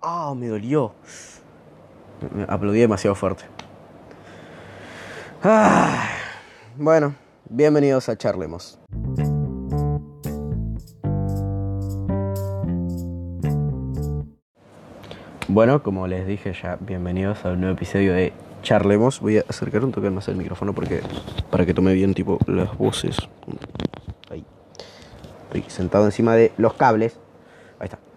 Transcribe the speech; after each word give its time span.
¡Ah, 0.00 0.32
me 0.36 0.46
dolió! 0.46 0.92
Me 2.32 2.44
aplaudí 2.44 2.78
demasiado 2.78 3.16
fuerte. 3.16 3.44
Ah, 5.42 6.08
bueno, 6.76 7.14
bienvenidos 7.48 8.08
a 8.08 8.16
Charlemos. 8.16 8.78
Bueno, 15.48 15.82
como 15.82 16.06
les 16.06 16.28
dije 16.28 16.52
ya, 16.52 16.76
bienvenidos 16.80 17.44
a 17.44 17.50
un 17.50 17.62
nuevo 17.62 17.74
episodio 17.74 18.12
de 18.12 18.32
Charlemos. 18.62 19.18
Voy 19.20 19.38
a 19.38 19.44
acercar 19.48 19.84
un 19.84 19.90
toque 19.90 20.10
más 20.10 20.28
el 20.28 20.36
micrófono 20.36 20.74
porque 20.74 21.00
para 21.50 21.66
que 21.66 21.74
tome 21.74 21.92
bien 21.94 22.14
tipo 22.14 22.38
las 22.46 22.76
voces. 22.78 23.16
Ahí. 24.30 24.44
Estoy 25.46 25.64
sentado 25.68 26.04
encima 26.04 26.36
de 26.36 26.52
los 26.56 26.74
cables. 26.74 27.18
Ahí 27.80 27.86
está. 27.86 28.07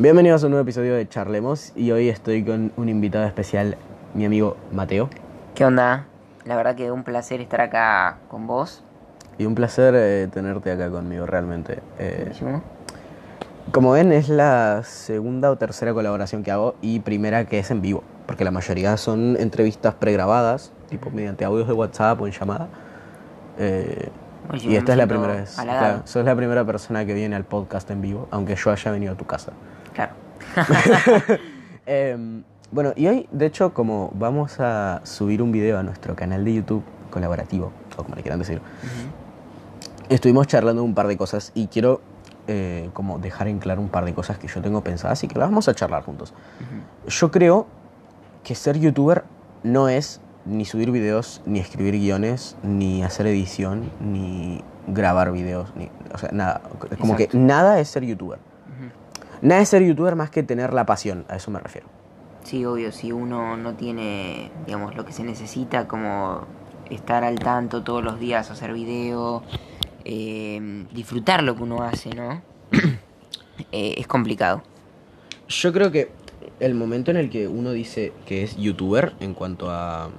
Bienvenidos 0.00 0.44
a 0.44 0.46
un 0.46 0.52
nuevo 0.52 0.62
episodio 0.62 0.94
de 0.94 1.08
Charlemos 1.08 1.72
y 1.74 1.90
hoy 1.90 2.08
estoy 2.08 2.44
con 2.44 2.70
un 2.76 2.88
invitado 2.88 3.24
especial, 3.24 3.76
mi 4.14 4.24
amigo 4.24 4.56
Mateo. 4.70 5.10
¿Qué 5.56 5.64
onda? 5.64 6.06
La 6.44 6.54
verdad 6.54 6.76
que 6.76 6.92
un 6.92 7.02
placer 7.02 7.40
estar 7.40 7.60
acá 7.60 8.18
con 8.28 8.46
vos. 8.46 8.84
Y 9.38 9.44
un 9.44 9.56
placer 9.56 9.94
eh, 9.96 10.28
tenerte 10.32 10.70
acá 10.70 10.88
conmigo, 10.88 11.26
realmente. 11.26 11.80
Eh, 11.98 12.30
como 13.72 13.90
ven, 13.90 14.12
es 14.12 14.28
la 14.28 14.84
segunda 14.84 15.50
o 15.50 15.56
tercera 15.56 15.92
colaboración 15.92 16.44
que 16.44 16.52
hago 16.52 16.76
y 16.80 17.00
primera 17.00 17.46
que 17.46 17.58
es 17.58 17.68
en 17.72 17.82
vivo, 17.82 18.04
porque 18.26 18.44
la 18.44 18.52
mayoría 18.52 18.96
son 18.98 19.36
entrevistas 19.36 19.94
pregrabadas, 19.94 20.70
tipo 20.88 21.10
mediante 21.10 21.44
audios 21.44 21.66
de 21.66 21.74
WhatsApp 21.74 22.20
o 22.20 22.28
en 22.28 22.32
llamada. 22.32 22.68
Eh, 23.58 24.10
y 24.62 24.76
esta 24.76 24.92
es 24.92 24.98
la 24.98 25.08
primera 25.08 25.34
vez. 25.34 25.56
Claro, 25.60 26.02
sos 26.04 26.24
la 26.24 26.36
primera 26.36 26.64
persona 26.64 27.04
que 27.04 27.14
viene 27.14 27.34
al 27.34 27.44
podcast 27.44 27.90
en 27.90 28.00
vivo, 28.00 28.28
aunque 28.30 28.54
yo 28.54 28.70
haya 28.70 28.92
venido 28.92 29.14
a 29.14 29.16
tu 29.16 29.26
casa. 29.26 29.54
eh, 31.86 32.42
bueno, 32.70 32.92
y 32.96 33.06
hoy, 33.06 33.28
de 33.32 33.46
hecho, 33.46 33.72
como 33.72 34.10
vamos 34.14 34.60
a 34.60 35.00
subir 35.04 35.42
un 35.42 35.52
video 35.52 35.78
a 35.78 35.82
nuestro 35.82 36.14
canal 36.14 36.44
de 36.44 36.54
YouTube 36.54 36.82
colaborativo, 37.10 37.72
o 37.96 38.02
como 38.02 38.14
le 38.14 38.22
quieran 38.22 38.38
decir, 38.38 38.58
uh 38.58 38.60
-huh. 38.60 40.12
estuvimos 40.14 40.46
charlando 40.46 40.84
un 40.84 40.94
par 40.94 41.06
de 41.06 41.16
cosas 41.16 41.52
y 41.54 41.68
quiero 41.68 42.00
eh, 42.46 42.90
como 42.92 43.18
dejar 43.18 43.48
en 43.48 43.58
claro 43.58 43.80
un 43.80 43.88
par 43.88 44.04
de 44.04 44.14
cosas 44.14 44.38
que 44.38 44.48
yo 44.48 44.60
tengo 44.60 44.82
pensadas 44.82 45.22
y 45.24 45.28
que 45.28 45.38
las 45.38 45.48
vamos 45.48 45.68
a 45.68 45.74
charlar 45.74 46.02
juntos. 46.04 46.32
Uh 46.32 47.06
-huh. 47.06 47.10
Yo 47.10 47.30
creo 47.30 47.66
que 48.44 48.54
ser 48.54 48.78
youtuber 48.78 49.24
no 49.62 49.88
es 49.88 50.20
ni 50.44 50.64
subir 50.64 50.90
videos, 50.90 51.42
ni 51.46 51.58
escribir 51.58 51.94
guiones, 51.94 52.56
ni 52.62 53.02
hacer 53.02 53.26
edición, 53.26 53.90
ni 54.00 54.62
grabar 54.86 55.32
videos, 55.32 55.74
ni, 55.76 55.90
o 56.12 56.18
sea, 56.18 56.30
nada. 56.32 56.62
Como 56.98 57.14
Exacto. 57.14 57.32
que 57.32 57.38
nada 57.38 57.80
es 57.80 57.88
ser 57.88 58.04
youtuber. 58.04 58.38
Nada 59.42 59.60
de 59.60 59.66
ser 59.66 59.82
youtuber 59.82 60.16
más 60.16 60.30
que 60.30 60.42
tener 60.42 60.72
la 60.72 60.86
pasión, 60.86 61.24
a 61.28 61.36
eso 61.36 61.50
me 61.50 61.60
refiero. 61.60 61.88
Sí, 62.44 62.64
obvio, 62.64 62.92
si 62.92 63.12
uno 63.12 63.56
no 63.56 63.74
tiene, 63.74 64.50
digamos, 64.66 64.96
lo 64.96 65.04
que 65.04 65.12
se 65.12 65.22
necesita, 65.22 65.86
como 65.86 66.46
estar 66.90 67.24
al 67.24 67.38
tanto 67.38 67.82
todos 67.82 68.02
los 68.02 68.18
días, 68.18 68.50
hacer 68.50 68.72
video, 68.72 69.42
eh, 70.04 70.86
disfrutar 70.92 71.42
lo 71.42 71.54
que 71.54 71.62
uno 71.62 71.82
hace, 71.82 72.10
¿no? 72.10 72.42
Eh, 73.72 73.96
es 73.98 74.06
complicado. 74.06 74.62
Yo 75.48 75.72
creo 75.72 75.90
que 75.90 76.12
el 76.60 76.74
momento 76.74 77.10
en 77.10 77.16
el 77.16 77.28
que 77.28 77.48
uno 77.48 77.72
dice 77.72 78.12
que 78.24 78.44
es 78.44 78.56
youtuber 78.56 79.14
en 79.18 79.34
cuanto 79.34 79.68
a 79.70 80.10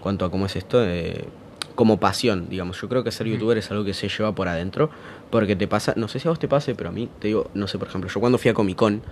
cuanto 0.00 0.24
a 0.24 0.30
cómo 0.30 0.46
es 0.46 0.54
esto 0.54 0.84
eh, 0.84 1.26
como 1.74 1.98
pasión, 1.98 2.48
digamos. 2.48 2.80
Yo 2.80 2.88
creo 2.88 3.04
que 3.04 3.10
ser 3.10 3.26
youtuber 3.26 3.58
es 3.58 3.70
algo 3.70 3.84
que 3.84 3.94
se 3.94 4.08
lleva 4.08 4.34
por 4.34 4.48
adentro, 4.48 4.90
porque 5.30 5.56
te 5.56 5.66
pasa, 5.66 5.94
no 5.96 6.08
sé 6.08 6.18
si 6.18 6.28
a 6.28 6.30
vos 6.30 6.38
te 6.38 6.48
pase, 6.48 6.74
pero 6.74 6.90
a 6.90 6.92
mí, 6.92 7.08
te 7.18 7.28
digo, 7.28 7.50
no 7.54 7.68
sé, 7.68 7.78
por 7.78 7.88
ejemplo, 7.88 8.10
yo 8.10 8.20
cuando 8.20 8.38
fui 8.38 8.50
a 8.50 8.54
Comic 8.54 8.76
Con, 8.76 9.02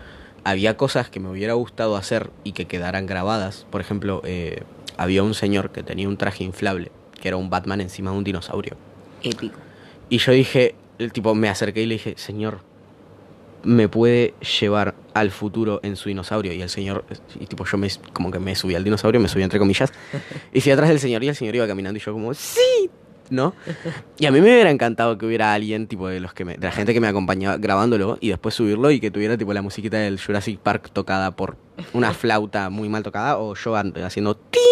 había 0.45 0.77
cosas 0.77 1.11
que 1.11 1.21
me 1.21 1.29
hubiera 1.29 1.55
gustado 1.55 1.97
hacer 1.97 2.31
y 2.45 2.53
que 2.53 2.67
quedaran 2.67 3.07
grabadas. 3.07 3.67
Por 3.71 3.81
ejemplo, 3.81 4.23
eh, 4.25 4.63
había 4.97 5.23
un 5.23 5.35
señor 5.35 5.71
que 5.71 5.83
tenía 5.83 6.09
un 6.09 6.17
traje 6.17 6.45
inflable, 6.45 6.91
que 7.21 7.29
era 7.29 7.37
un 7.37 7.51
Batman 7.51 7.81
encima 7.81 8.11
de 8.11 8.19
un 8.19 8.25
dinosaurio. 8.25 8.77
Épico. 9.23 9.59
Y 10.09 10.19
yo 10.19 10.33
dije, 10.33 10.75
el 10.99 11.13
tipo 11.13 11.35
me 11.35 11.49
acerqué 11.49 11.83
y 11.83 11.87
le 11.87 11.95
dije, 11.95 12.15
señor, 12.17 12.61
me 13.63 13.89
puede 13.89 14.35
llevar 14.61 14.95
al 15.15 15.31
futuro 15.31 15.81
en 15.83 15.97
su 15.97 16.09
dinosaurio. 16.09 16.53
Y 16.53 16.63
el 16.63 16.69
señor, 16.69 17.05
y 17.39 17.47
tipo 17.47 17.65
yo 17.65 17.79
me, 17.79 17.89
como 18.13 18.31
que 18.31 18.39
me 18.39 18.55
subí 18.55 18.75
al 18.75 18.85
dinosaurio, 18.85 19.21
me 19.21 19.29
subí 19.29 19.43
entre 19.43 19.59
comillas, 19.59 19.93
y 20.53 20.61
fui 20.61 20.73
atrás 20.73 20.89
del 20.89 21.01
señor 21.01 21.25
y 21.25 21.29
el 21.29 21.37
señor 21.37 21.55
iba 21.57 21.67
caminando 21.67 21.99
y 21.99 22.01
yo 22.01 22.13
como, 22.13 22.33
sí, 22.35 22.91
¿no? 23.31 23.55
Y 24.19 24.27
a 24.27 24.31
mí 24.31 24.41
me 24.41 24.53
hubiera 24.53 24.71
encantado 24.71 25.17
que 25.17 25.27
hubiera 25.27 25.55
alguien, 25.55 25.87
tipo 25.87 26.09
de, 26.09 26.21
los 26.21 26.35
que 26.35 26.45
de 26.45 26.59
la 26.59 26.73
gente 26.73 26.93
que 26.93 27.01
me 27.01 27.09
acompañaba 27.09 27.57
grabándolo 27.57 28.19
y 28.21 28.29
después 28.29 28.55
subirlo 28.55 28.91
y 28.91 29.01
que 29.01 29.11
tuviera 29.11 29.39
tipo 29.39 29.53
la 29.53 29.63
musiquita 29.63 29.99
del 29.99 30.21
Jurassic 30.21 30.59
Park 30.59 30.91
tocada 30.93 31.31
por 31.31 31.57
una 31.93 32.13
flauta 32.13 32.71
muy 32.71 32.89
mal 32.89 33.03
tocada 33.03 33.39
o 33.39 33.55
yo 33.55 33.77
haciendo 33.77 34.35
tino 34.37 34.65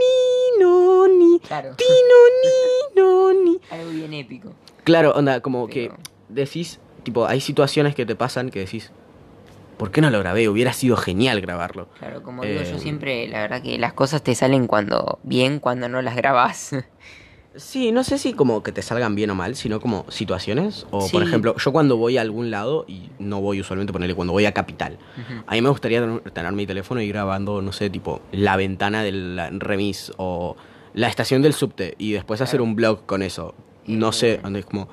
ni 0.00 0.64
no 0.64 1.08
ni 1.08 1.40
claro. 1.40 1.74
tino 1.76 2.18
ni 2.42 3.00
no 3.00 3.32
ni 3.44 3.60
algo 3.70 3.90
bien 3.90 4.14
épico. 4.14 4.54
Claro, 4.84 5.12
onda 5.12 5.40
como 5.40 5.68
que 5.68 5.90
decís 6.28 6.80
hay 7.26 7.40
situaciones 7.40 7.94
que 7.94 8.06
te 8.06 8.14
pasan 8.14 8.50
que 8.50 8.60
decís, 8.60 8.90
¿por 9.76 9.90
qué 9.90 10.00
no 10.00 10.10
lo 10.10 10.18
grabé? 10.18 10.48
Hubiera 10.48 10.72
sido 10.72 10.96
genial 10.96 11.40
grabarlo. 11.40 11.88
Claro, 11.98 12.22
como 12.22 12.44
digo 12.44 12.62
yo 12.62 12.76
eh, 12.76 12.78
siempre, 12.78 13.28
la 13.28 13.40
verdad 13.40 13.62
que 13.62 13.78
las 13.78 13.92
cosas 13.92 14.22
te 14.22 14.34
salen 14.34 14.66
cuando 14.66 15.18
bien, 15.22 15.60
cuando 15.60 15.88
no 15.88 16.02
las 16.02 16.16
grabas 16.16 16.74
Sí, 17.58 17.90
no 17.90 18.04
sé 18.04 18.18
si 18.18 18.34
como 18.34 18.62
que 18.62 18.70
te 18.70 18.82
salgan 18.82 19.16
bien 19.16 19.30
o 19.30 19.34
mal, 19.34 19.56
sino 19.56 19.80
como 19.80 20.04
situaciones. 20.10 20.86
O 20.90 21.08
por 21.08 21.24
ejemplo, 21.24 21.56
yo 21.56 21.72
cuando 21.72 21.96
voy 21.96 22.16
a 22.16 22.20
algún 22.20 22.52
lado, 22.52 22.84
y 22.86 23.10
no 23.18 23.40
voy 23.40 23.60
usualmente 23.60 23.92
ponerle 23.92 24.14
cuando 24.14 24.32
voy 24.32 24.44
a 24.44 24.52
Capital, 24.52 24.98
a 25.46 25.54
mí 25.54 25.60
me 25.60 25.68
gustaría 25.68 26.00
tener, 26.32 26.52
mi 26.52 26.66
teléfono 26.66 27.00
y 27.00 27.06
ir 27.06 27.12
grabando, 27.12 27.60
no 27.60 27.72
sé, 27.72 27.90
tipo 27.90 28.20
la 28.30 28.56
ventana 28.56 29.02
del 29.02 29.40
remis 29.58 30.12
o 30.18 30.56
la 30.94 31.08
estación 31.08 31.42
del 31.42 31.52
subte 31.52 31.96
y 31.98 32.12
después 32.12 32.40
hacer 32.40 32.60
un 32.60 32.76
blog 32.76 33.06
con 33.06 33.22
eso. 33.22 33.54
No 33.86 34.12
sé, 34.12 34.40
es 34.54 34.64
como 34.66 34.88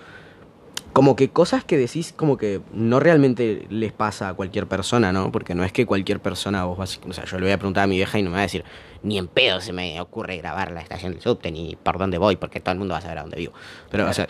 como 0.96 1.18
que 1.18 1.30
cosas 1.30 1.66
que 1.66 1.78
decís 1.78 2.14
como 2.16 2.38
que 2.38 2.62
no 2.72 3.02
realmente 3.02 3.66
les 3.70 3.92
pasa 3.92 4.30
a 4.30 4.34
cualquier 4.34 4.66
persona, 4.66 5.12
¿no? 5.12 5.30
Porque 5.30 5.54
no 5.54 5.66
es 5.66 5.74
que 5.74 5.86
cualquier 5.86 6.22
persona 6.22 6.64
vos 6.64 6.78
vas, 6.78 7.02
o 7.06 7.12
sea, 7.12 7.26
yo 7.26 7.38
le 7.38 7.48
voy 7.48 7.52
a 7.52 7.58
preguntar 7.58 7.84
a 7.84 7.88
mi 7.88 7.98
vieja 7.98 8.18
y 8.18 8.24
no 8.24 8.30
me 8.30 8.36
va 8.36 8.40
a 8.40 8.44
decir, 8.44 8.64
ni 9.04 9.18
en 9.18 9.28
pedo 9.28 9.60
se 9.60 9.74
me 9.74 10.00
ocurre 10.00 10.38
grabar 10.38 10.72
la 10.72 10.80
estación 10.80 11.12
del 11.12 11.22
subte, 11.22 11.52
ni 11.52 11.76
por 11.76 11.98
dónde 11.98 12.18
voy, 12.18 12.38
porque 12.38 12.62
todo 12.62 12.72
el 12.72 12.80
mundo 12.80 12.94
va 12.94 13.00
a 13.00 13.02
saber 13.02 13.18
a 13.18 13.22
dónde 13.24 13.36
vivo. 13.36 13.52
Pero, 13.92 14.06
claro. 14.06 14.12
o 14.12 14.14
sea, 14.14 14.28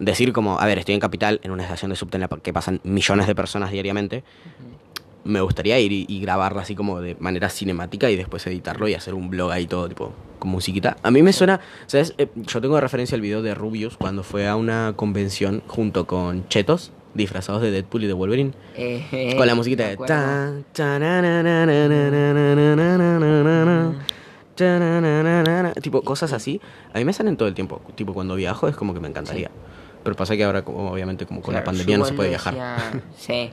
decir 0.00 0.32
como, 0.32 0.58
a 0.58 0.66
ver, 0.66 0.78
estoy 0.78 0.96
en 0.96 1.00
Capital, 1.00 1.38
en 1.44 1.52
una 1.52 1.62
estación 1.62 1.90
de 1.92 1.96
subte 1.96 2.16
en 2.16 2.22
la 2.22 2.28
que 2.28 2.52
pasan 2.52 2.80
millones 2.82 3.28
de 3.28 3.36
personas 3.36 3.70
diariamente, 3.70 4.24
me 5.24 5.40
gustaría 5.40 5.78
ir 5.78 5.92
y, 5.92 6.20
grabarla 6.20 6.62
así 6.62 6.74
como 6.74 7.00
de 7.00 7.16
manera 7.20 7.48
cinemática 7.48 8.10
y 8.10 8.16
después 8.16 8.46
editarlo 8.46 8.88
y 8.88 8.94
hacer 8.94 9.14
un 9.14 9.30
blog 9.30 9.52
ahí 9.52 9.66
todo 9.66 9.88
tipo 9.88 10.12
con 10.38 10.50
musiquita. 10.50 10.96
A 11.02 11.10
mí 11.10 11.22
me 11.22 11.32
suena, 11.32 11.60
¿sabes? 11.86 12.14
Eh, 12.18 12.28
yo 12.34 12.60
tengo 12.60 12.76
de 12.76 12.80
referencia 12.80 13.14
el 13.14 13.20
video 13.20 13.42
de 13.42 13.54
Rubius 13.54 13.96
cuando 13.96 14.22
fue 14.22 14.48
a 14.48 14.56
una 14.56 14.94
convención 14.96 15.62
junto 15.66 16.06
con 16.06 16.48
Chetos 16.48 16.92
disfrazados 17.14 17.60
de 17.62 17.70
Deadpool 17.70 18.04
y 18.04 18.06
de 18.06 18.12
Wolverine 18.12 18.52
con 19.36 19.46
la 19.46 19.54
musiquita 19.54 19.88
de 19.88 19.96
tipo 25.80 26.02
cosas 26.02 26.32
así. 26.32 26.60
A 26.92 26.98
mí 26.98 27.04
me 27.04 27.12
salen 27.12 27.36
todo 27.36 27.48
el 27.48 27.54
tiempo, 27.54 27.80
tipo 27.94 28.14
cuando 28.14 28.34
viajo 28.36 28.68
es 28.68 28.76
como 28.76 28.94
que 28.94 29.00
me 29.00 29.08
encantaría. 29.08 29.50
Pero 30.02 30.16
pasa 30.16 30.36
que 30.36 30.44
ahora 30.44 30.62
como, 30.62 30.90
obviamente 30.90 31.26
como 31.26 31.42
con 31.42 31.54
la 31.54 31.62
pandemia 31.62 31.98
no 31.98 32.04
se 32.04 32.14
puede 32.14 32.30
viajar. 32.30 32.54
Decía... 32.54 33.02
sí. 33.16 33.50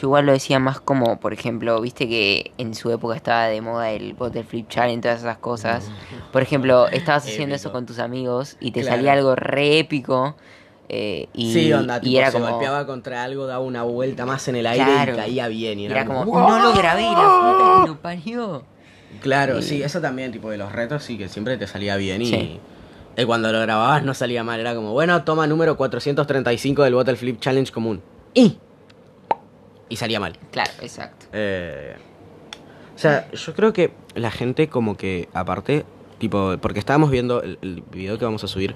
Yo 0.00 0.06
igual 0.06 0.26
lo 0.26 0.32
decía 0.32 0.58
más 0.60 0.80
como, 0.80 1.18
por 1.18 1.32
ejemplo, 1.32 1.80
viste 1.80 2.08
que 2.08 2.52
en 2.56 2.74
su 2.74 2.90
época 2.92 3.16
estaba 3.16 3.46
de 3.46 3.60
moda 3.60 3.90
el 3.90 4.14
Bottle 4.14 4.44
Flip 4.44 4.68
Challenge, 4.68 5.00
todas 5.02 5.20
esas 5.20 5.38
cosas. 5.38 5.90
Por 6.32 6.40
ejemplo, 6.42 6.86
estabas 6.88 7.24
haciendo 7.26 7.56
eso 7.56 7.72
con 7.72 7.84
tus 7.84 7.98
amigos 7.98 8.56
y 8.60 8.70
te 8.70 8.82
Claro. 8.82 8.96
salía 8.96 9.12
algo 9.14 9.34
re 9.34 9.78
épico. 9.78 10.36
eh, 10.90 11.28
y, 11.34 11.52
sí, 11.52 11.72
onda, 11.72 11.98
y 12.02 12.16
era 12.16 12.30
se 12.30 12.38
como. 12.38 12.48
golpeaba 12.50 12.86
contra 12.86 13.22
algo, 13.24 13.46
daba 13.46 13.62
una 13.62 13.82
vuelta 13.82 14.24
más 14.24 14.46
en 14.48 14.56
el 14.56 14.66
aire 14.66 14.84
Claro. 14.84 15.12
y 15.14 15.16
caía 15.16 15.48
bien. 15.48 15.78
Y 15.80 15.84
era, 15.86 15.96
era 15.96 16.06
como, 16.06 16.24
no 16.24 16.58
lo 16.60 16.72
grabé, 16.74 17.02
la 17.02 17.28
puta 17.40 17.80
que 17.82 17.86
lo 17.88 17.96
parió. 18.00 18.62
Claro, 19.20 19.58
Y- 19.58 19.62
sí, 19.62 19.82
eso 19.82 20.00
también, 20.00 20.32
tipo 20.32 20.48
de 20.50 20.58
los 20.58 20.70
retos, 20.72 21.02
sí, 21.02 21.18
que 21.18 21.28
siempre 21.28 21.56
te 21.58 21.66
salía 21.66 21.96
bien 21.96 22.22
y, 22.22 22.58
y 23.16 23.24
cuando 23.24 23.50
lo 23.52 23.60
grababas 23.60 24.02
no 24.04 24.14
salía 24.14 24.44
mal, 24.44 24.60
era 24.60 24.74
como, 24.74 24.92
bueno, 24.92 25.24
toma 25.24 25.46
número 25.46 25.76
435 25.76 26.84
del 26.84 26.94
Bottle 26.94 27.16
Flip 27.16 27.38
Challenge 27.40 27.70
común. 27.72 28.00
Y, 28.32 28.58
y 29.88 29.96
salía 29.96 30.20
mal. 30.20 30.38
Claro, 30.50 30.70
exacto. 30.80 31.26
Eh, 31.32 31.96
o 32.94 32.98
sea, 32.98 33.30
yo 33.30 33.54
creo 33.54 33.72
que 33.72 33.92
la 34.14 34.30
gente 34.30 34.68
como 34.68 34.96
que, 34.96 35.28
aparte, 35.32 35.84
tipo, 36.18 36.56
porque 36.60 36.80
estábamos 36.80 37.10
viendo 37.10 37.42
el, 37.42 37.58
el 37.62 37.82
video 37.92 38.18
que 38.18 38.24
vamos 38.24 38.42
a 38.44 38.48
subir, 38.48 38.74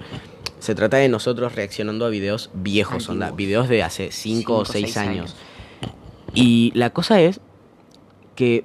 se 0.59 0.75
trata 0.75 0.95
de 0.95 1.09
nosotros 1.09 1.55
reaccionando 1.55 2.05
a 2.05 2.09
videos 2.09 2.49
viejos, 2.53 3.09
onda, 3.09 3.31
videos 3.31 3.67
de 3.67 3.83
hace 3.83 4.11
5 4.11 4.39
Cinco 4.39 4.55
o 4.55 4.61
o 4.61 4.65
6 4.65 4.85
seis 4.85 4.97
años. 4.97 5.35
Y 6.33 6.71
la 6.73 6.91
cosa 6.91 7.19
es 7.19 7.41
que 8.35 8.63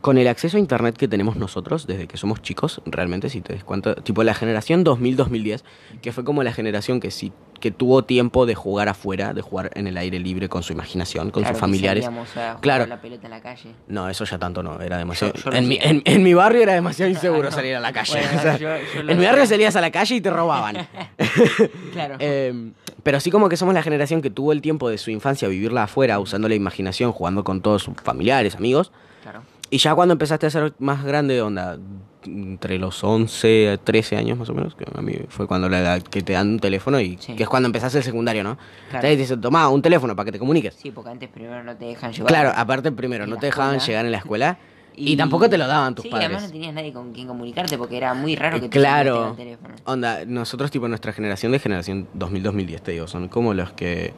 con 0.00 0.16
el 0.16 0.28
acceso 0.28 0.56
a 0.56 0.60
internet 0.60 0.96
que 0.96 1.08
tenemos 1.08 1.36
nosotros 1.36 1.86
desde 1.86 2.06
que 2.06 2.16
somos 2.16 2.40
chicos, 2.40 2.80
realmente, 2.86 3.28
si 3.28 3.42
te 3.42 3.52
des 3.52 3.64
cuenta, 3.64 3.96
tipo 3.96 4.22
la 4.24 4.32
generación 4.32 4.82
2000-2010, 4.82 5.62
que 6.00 6.12
fue 6.12 6.24
como 6.24 6.42
la 6.42 6.52
generación 6.52 7.00
que 7.00 7.10
sí 7.10 7.32
que 7.60 7.70
tuvo 7.70 8.02
tiempo 8.04 8.46
de 8.46 8.54
jugar 8.54 8.88
afuera, 8.88 9.32
de 9.34 9.42
jugar 9.42 9.70
en 9.74 9.86
el 9.86 9.96
aire 9.98 10.18
libre 10.18 10.48
con 10.48 10.62
su 10.62 10.72
imaginación, 10.72 11.30
con 11.30 11.42
Claro, 11.42 11.54
sus 11.54 11.60
familiares. 11.60 12.06
a 12.06 12.10
jugar 12.10 12.60
Claro. 12.60 12.86
la 12.86 13.00
pelota 13.00 13.26
en 13.26 13.30
la 13.30 13.40
calle. 13.40 13.74
No, 13.86 14.08
eso 14.08 14.24
ya 14.24 14.38
tanto 14.38 14.62
no, 14.62 14.80
era 14.80 14.96
demasiado. 14.98 15.34
Yo- 15.34 15.42
yo 15.44 15.50
lo 15.50 15.56
en, 15.56 15.68
mi, 15.68 15.78
en- 15.80 16.02
en 16.04 16.22
mi 16.22 16.34
barrio 16.34 16.62
era 16.62 16.72
demasiado 16.72 17.10
inseguro 17.12 17.48
Ah, 17.48 17.50
no. 17.50 17.56
salir 17.56 17.76
a 17.76 17.80
la 17.80 17.92
calle. 17.92 18.12
Bueno, 18.20 18.28
o 18.38 18.42
sea, 18.42 18.56
yo- 18.56 18.68
yo 18.94 19.02
lo 19.02 19.12
en 19.12 19.18
mi 19.18 19.24
barrio 19.26 19.46
salías 19.46 19.76
a 19.76 19.80
la 19.80 19.90
calle 19.90 20.14
y 20.16 20.20
te 20.20 20.30
robaban. 20.30 20.78
Claro. 21.92 22.16
Eh, 22.18 22.72
pero 23.02 23.20
sí 23.20 23.30
como 23.30 23.48
que 23.48 23.56
somos 23.56 23.74
la 23.74 23.82
generación 23.82 24.22
que 24.22 24.30
tuvo 24.30 24.52
el 24.52 24.60
tiempo 24.62 24.88
de 24.88 24.98
su 24.98 25.10
infancia 25.10 25.48
vivirla 25.48 25.84
afuera, 25.84 26.18
usando 26.18 26.48
la 26.48 26.54
imaginación, 26.54 27.12
jugando 27.12 27.44
con 27.44 27.60
todos 27.62 27.82
sus 27.82 27.94
familiares, 28.02 28.56
amigos. 28.56 28.92
claro. 29.22 29.42
Y 29.70 29.78
ya 29.78 29.94
cuando 29.94 30.12
empezaste 30.12 30.46
a 30.46 30.50
ser 30.50 30.72
más 30.78 31.04
grande, 31.04 31.40
onda, 31.42 31.78
entre 32.26 32.78
los 32.78 33.02
11, 33.02 33.78
13 33.82 34.16
años 34.16 34.38
más 34.38 34.48
o 34.50 34.54
menos, 34.54 34.74
que 34.74 34.84
a 34.94 35.00
mí 35.00 35.14
fue 35.28 35.46
cuando 35.46 35.68
la 35.68 35.78
edad 35.80 36.02
que 36.02 36.22
te 36.22 36.34
dan 36.34 36.48
un 36.50 36.60
teléfono 36.60 37.00
y 37.00 37.16
Sí. 37.18 37.34
que 37.34 37.42
es 37.44 37.48
cuando 37.48 37.66
empezaste 37.66 37.98
el 37.98 38.04
secundario, 38.04 38.42
¿no? 38.44 38.56
Claro. 38.56 38.68
Entonces 38.88 39.10
te 39.10 39.16
dicen, 39.16 39.40
toma 39.40 39.68
un 39.68 39.82
teléfono 39.82 40.14
para 40.14 40.26
que 40.26 40.32
te 40.32 40.38
comuniques. 40.38 40.74
Sí, 40.74 40.90
porque 40.90 41.10
antes 41.10 41.28
primero 41.28 41.62
no 41.64 41.76
te 41.76 41.86
dejan 41.86 42.12
llevar. 42.12 42.28
Claro, 42.32 42.52
aparte 42.54 42.92
primero, 42.92 43.26
no 43.26 43.36
te 43.36 43.46
dejaban 43.46 43.76
escuela. 43.76 43.86
llegar 43.86 44.04
en 44.06 44.12
la 44.12 44.18
escuela 44.18 44.58
y, 44.96 45.16
tampoco 45.16 45.48
te 45.48 45.56
lo 45.56 45.66
daban 45.66 45.94
tus 45.94 46.02
sí, 46.02 46.08
padres. 46.10 46.26
además 46.26 46.42
no 46.44 46.50
tenías 46.52 46.74
nadie 46.74 46.92
con 46.92 47.12
quien 47.12 47.26
comunicarte 47.26 47.78
porque 47.78 47.96
era 47.96 48.12
muy 48.14 48.36
raro 48.36 48.56
que 48.60 48.68
te 48.68 48.78
Claro. 48.78 49.14
tengan 49.14 49.36
teléfono. 49.36 49.74
Onda, 49.84 50.24
nosotros 50.26 50.70
tipo 50.70 50.88
nuestra 50.88 51.12
generación 51.12 51.52
de 51.52 51.58
generación 51.58 52.06
2000-2010, 52.18 52.80
te 52.82 52.92
digo, 52.92 53.06
son 53.06 53.28
como 53.28 53.54
los 53.54 53.72
que 53.72 54.12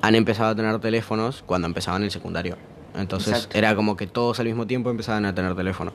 han 0.00 0.14
empezado 0.14 0.50
a 0.50 0.54
tener 0.54 0.78
teléfonos 0.80 1.42
cuando 1.44 1.66
empezaban 1.66 2.02
el 2.02 2.10
secundario. 2.10 2.56
Entonces 2.96 3.32
Exacto. 3.34 3.58
era 3.58 3.74
como 3.74 3.96
que 3.96 4.06
todos 4.06 4.38
al 4.38 4.46
mismo 4.46 4.66
tiempo 4.66 4.88
empezaban 4.90 5.24
a 5.26 5.34
tener 5.34 5.54
teléfono. 5.56 5.92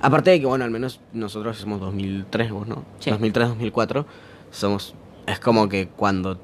Aparte 0.00 0.30
de 0.30 0.40
que, 0.40 0.46
bueno, 0.46 0.64
al 0.64 0.70
menos 0.70 1.00
nosotros 1.12 1.56
somos 1.58 1.80
2003, 1.80 2.50
vos, 2.50 2.66
¿no? 2.66 2.84
Sí. 2.98 3.10
2003-2004, 3.10 4.04
somos... 4.50 4.94
Es 5.26 5.38
como 5.38 5.68
que 5.68 5.88
cuando 5.88 6.38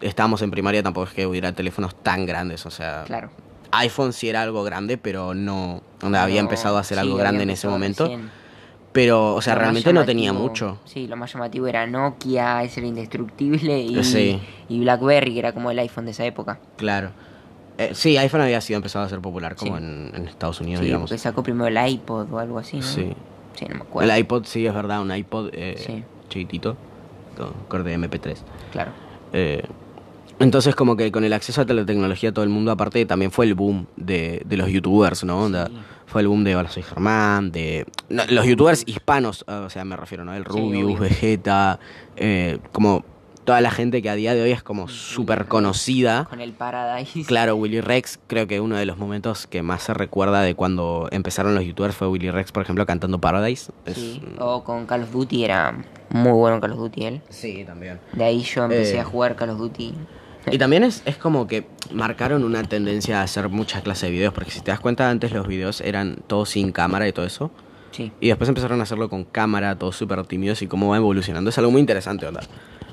estábamos 0.00 0.42
en 0.42 0.50
primaria 0.50 0.82
tampoco 0.82 1.06
es 1.08 1.14
que 1.14 1.26
hubiera 1.26 1.52
teléfonos 1.52 1.94
tan 2.02 2.26
grandes, 2.26 2.66
o 2.66 2.70
sea... 2.70 3.04
Claro. 3.06 3.30
iPhone 3.72 4.12
sí 4.12 4.28
era 4.28 4.42
algo 4.42 4.62
grande, 4.64 4.98
pero 4.98 5.34
no... 5.34 5.82
Onda, 6.02 6.22
había 6.22 6.40
empezado 6.40 6.76
a 6.76 6.80
hacer 6.80 6.96
sí, 6.98 7.00
algo 7.00 7.16
grande 7.16 7.42
en 7.42 7.50
ese 7.50 7.68
momento. 7.68 8.04
recién. 8.04 8.30
Pero, 8.92 9.34
o 9.34 9.42
sea, 9.42 9.54
Lo 9.54 9.60
realmente 9.60 9.92
no 9.92 10.04
tenía 10.04 10.32
mucho. 10.32 10.78
Sí, 10.84 11.06
lo 11.06 11.16
más 11.16 11.32
llamativo 11.32 11.66
era 11.66 11.86
Nokia, 11.86 12.62
ese 12.64 12.80
era 12.80 12.86
indestructible, 12.88 13.78
y, 13.80 14.02
Sí. 14.02 14.40
y 14.68 14.80
BlackBerry, 14.80 15.34
que 15.34 15.38
era 15.38 15.52
como 15.52 15.70
el 15.70 15.78
iPhone 15.78 16.06
de 16.06 16.12
esa 16.12 16.24
época. 16.24 16.58
Claro. 16.76 17.10
Eh, 17.78 17.90
sí, 17.94 18.16
iPhone 18.16 18.40
había 18.40 18.60
sido 18.60 18.76
empezado 18.78 19.04
a 19.04 19.08
ser 19.08 19.20
popular 19.20 19.54
como 19.56 19.76
Sí. 19.78 19.82
en, 19.84 20.10
en 20.14 20.28
Estados 20.28 20.60
Unidos, 20.60 20.80
Sí, 20.80 20.86
digamos. 20.86 21.08
porque 21.10 21.18
sacó 21.18 21.42
primero 21.42 21.66
el 21.68 21.90
iPod 21.92 22.32
o 22.32 22.38
algo 22.38 22.58
así, 22.58 22.78
¿no? 22.78 22.82
Sí. 22.82 23.12
Sí, 23.54 23.66
no 23.68 23.76
me 23.76 23.80
acuerdo. 23.82 24.12
El 24.12 24.18
iPod 24.18 24.44
sí 24.44 24.66
es 24.66 24.74
verdad, 24.74 25.00
un 25.00 25.14
iPod 25.14 25.50
eh, 25.52 25.74
Sí. 25.78 26.02
chiquitito, 26.28 26.76
con 27.36 27.52
corte 27.68 27.88
de 27.90 27.98
MP3. 27.98 28.36
Claro. 28.72 28.90
Eh, 29.32 29.62
entonces 30.40 30.74
como 30.74 30.96
que 30.96 31.10
con 31.10 31.24
el 31.24 31.32
acceso 31.32 31.60
a 31.62 31.64
la 31.64 31.84
tecnología 31.86 32.32
todo 32.32 32.44
el 32.44 32.50
mundo 32.50 32.70
aparte 32.70 33.04
también 33.06 33.30
fue 33.32 33.46
el 33.46 33.54
boom 33.54 33.86
de, 33.96 34.42
de 34.44 34.56
los 34.56 34.68
youtubers, 34.68 35.24
¿no? 35.24 35.44
Onda, 35.44 35.66
Sí. 35.68 35.72
Fue 36.06 36.22
el 36.22 36.28
boom 36.28 36.42
de 36.42 36.56
Hola 36.56 36.70
soy 36.70 36.82
Germán, 36.82 37.52
de 37.52 37.84
no, 38.08 38.22
los 38.30 38.46
youtubers 38.46 38.82
hispanos, 38.86 39.44
o 39.46 39.68
sea, 39.68 39.84
me 39.84 39.94
refiero, 39.94 40.24
¿no? 40.24 40.32
El 40.32 40.42
Rubius. 40.46 40.98
Vegeta, 40.98 41.78
eh, 42.16 42.58
como 42.72 43.04
toda 43.48 43.62
la 43.62 43.70
gente 43.70 44.02
que 44.02 44.10
a 44.10 44.14
día 44.14 44.34
de 44.34 44.42
hoy 44.42 44.50
es 44.52 44.62
como 44.62 44.88
súper 44.88 45.46
conocida. 45.46 46.26
Con 46.28 46.42
el 46.42 46.52
Paradise. 46.52 47.24
Claro, 47.24 47.56
Willy 47.56 47.80
Rex, 47.80 48.18
creo 48.26 48.46
que 48.46 48.60
uno 48.60 48.76
de 48.76 48.84
los 48.84 48.98
momentos 48.98 49.46
que 49.46 49.62
más 49.62 49.84
se 49.84 49.94
recuerda 49.94 50.42
de 50.42 50.54
cuando 50.54 51.08
empezaron 51.12 51.54
los 51.54 51.64
youtubers 51.64 51.94
fue 51.96 52.08
Willy 52.08 52.30
Rex, 52.30 52.52
por 52.52 52.62
ejemplo, 52.62 52.84
cantando 52.84 53.18
Paradise. 53.22 53.72
Es- 53.86 53.94
Sí. 53.96 54.22
O 54.38 54.62
con 54.64 54.84
Call 54.84 55.04
of 55.04 55.12
Duty, 55.12 55.44
era 55.44 55.82
muy 56.10 56.32
bueno 56.32 56.60
Call 56.60 56.72
of 56.72 56.78
Duty 56.78 57.04
él. 57.06 57.22
Sí, 57.30 57.64
también. 57.66 58.00
De 58.12 58.24
ahí 58.24 58.42
yo 58.42 58.64
empecé 58.64 58.96
Eh. 58.96 59.00
a 59.00 59.04
jugar 59.04 59.34
Call 59.34 59.48
of 59.48 59.58
Duty. 59.58 59.94
Y 60.52 60.58
también 60.58 60.84
es, 60.84 61.00
es 61.06 61.16
como 61.16 61.46
que 61.46 61.66
marcaron 61.90 62.44
una 62.44 62.62
tendencia 62.64 63.20
a 63.20 63.22
hacer 63.22 63.48
muchas 63.48 63.80
clases 63.80 64.02
de 64.02 64.10
videos, 64.10 64.34
porque 64.34 64.50
si 64.50 64.60
te 64.60 64.72
das 64.72 64.80
cuenta, 64.80 65.08
antes 65.08 65.32
los 65.32 65.46
videos 65.48 65.80
eran 65.80 66.18
todos 66.26 66.50
sin 66.50 66.70
cámara 66.72 67.08
y 67.08 67.12
todo 67.14 67.24
eso. 67.24 67.50
Sí. 67.92 68.12
Y 68.20 68.28
después 68.28 68.46
empezaron 68.48 68.80
a 68.80 68.82
hacerlo 68.82 69.08
con 69.08 69.24
cámara, 69.24 69.76
todos 69.78 69.96
súper 69.96 70.22
tímidos 70.26 70.60
y 70.60 70.66
cómo 70.66 70.90
va 70.90 70.98
evolucionando. 70.98 71.48
Es 71.48 71.56
algo 71.56 71.70
muy 71.70 71.80
interesante, 71.80 72.26
¿verdad? 72.26 72.44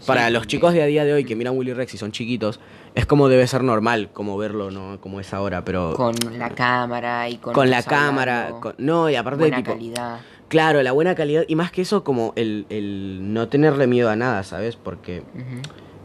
Para 0.05 0.27
Sí, 0.27 0.33
los 0.33 0.47
chicos 0.47 0.73
de 0.73 0.81
a 0.83 0.85
día 0.85 1.03
de 1.05 1.13
hoy 1.13 1.23
que 1.25 1.35
miran 1.35 1.57
Willy 1.57 1.73
Rex 1.73 1.93
y 1.93 1.97
son 1.97 2.11
chiquitos, 2.11 2.59
es 2.93 3.05
como 3.05 3.27
debe 3.27 3.45
ser 3.47 3.63
normal, 3.63 4.09
como 4.13 4.37
verlo, 4.37 4.71
¿no? 4.71 4.99
Como 5.01 5.19
es 5.19 5.33
ahora, 5.33 5.65
pero... 5.65 5.93
Con 5.95 6.15
la 6.37 6.49
cámara 6.49 7.29
y 7.29 7.37
con... 7.37 7.53
con 7.53 7.69
la 7.69 7.83
cámara, 7.83 8.51
con- 8.61 8.75
no, 8.77 9.09
y 9.09 9.15
aparte 9.15 9.39
buena 9.39 9.57
de 9.57 9.63
tipo... 9.63 9.73
calidad. 9.75 10.19
Claro, 10.47 10.83
la 10.83 10.91
buena 10.91 11.15
calidad 11.15 11.43
y 11.47 11.55
más 11.55 11.71
que 11.71 11.81
eso 11.81 12.03
como 12.03 12.31
el, 12.35 12.65
el 12.69 13.33
no 13.33 13.47
tenerle 13.47 13.87
miedo 13.87 14.09
a 14.09 14.15
nada, 14.15 14.43
¿sabes? 14.43 14.75
Porque 14.75 15.23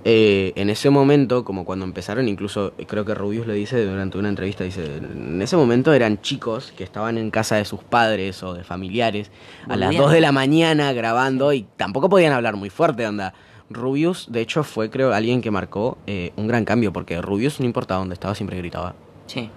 eh, 0.05 0.52
en 0.56 0.70
ese 0.70 0.88
momento, 0.88 1.44
como 1.44 1.67
cuando 1.67 1.85
empezaron, 1.85 2.26
incluso 2.26 2.73
creo 2.87 3.05
que 3.05 3.14
Rubius 3.14 3.47
lo 3.47 3.52
dice 3.52 3.85
durante 3.85 4.17
una 4.17 4.31
entrevista, 4.31 4.64
dice, 4.64 4.97
en 4.97 5.43
ese 5.43 5.58
momento 5.58 5.93
eran 5.93 6.23
chicos 6.23 6.73
que 6.75 6.85
estaban 6.85 7.19
en 7.19 7.31
casa 7.31 7.56
de 7.56 7.67
sus 7.67 7.81
padres 7.81 8.43
o 8.43 8.55
de 8.55 8.64
familiares 8.64 9.31
a 9.69 9.76
las 9.76 9.88
Volvían. 9.88 10.02
2 10.05 10.12
de 10.12 10.20
la 10.23 10.32
mañana 10.32 10.93
grabando 10.94 11.52
y 11.52 11.67
tampoco 11.76 12.08
podían 12.08 12.32
hablar 12.32 12.56
muy 12.56 12.70
fuerte, 12.70 13.06
onda. 13.06 13.35
Rubius, 13.70 14.26
de 14.31 14.40
hecho, 14.40 14.64
fue 14.64 14.90
creo 14.90 15.14
alguien 15.14 15.40
que 15.40 15.50
marcó 15.50 15.96
eh, 16.06 16.32
un 16.37 16.49
gran 16.49 16.64
cambio, 16.64 16.93
porque 16.93 17.22
Rubius 17.22 17.61
no 17.61 17.67
importaba 17.67 18.00
dónde 18.00 18.14
estaba, 18.14 18.34
siempre 18.34 18.56
gritaba. 18.58 18.94
Sí. 19.26 19.49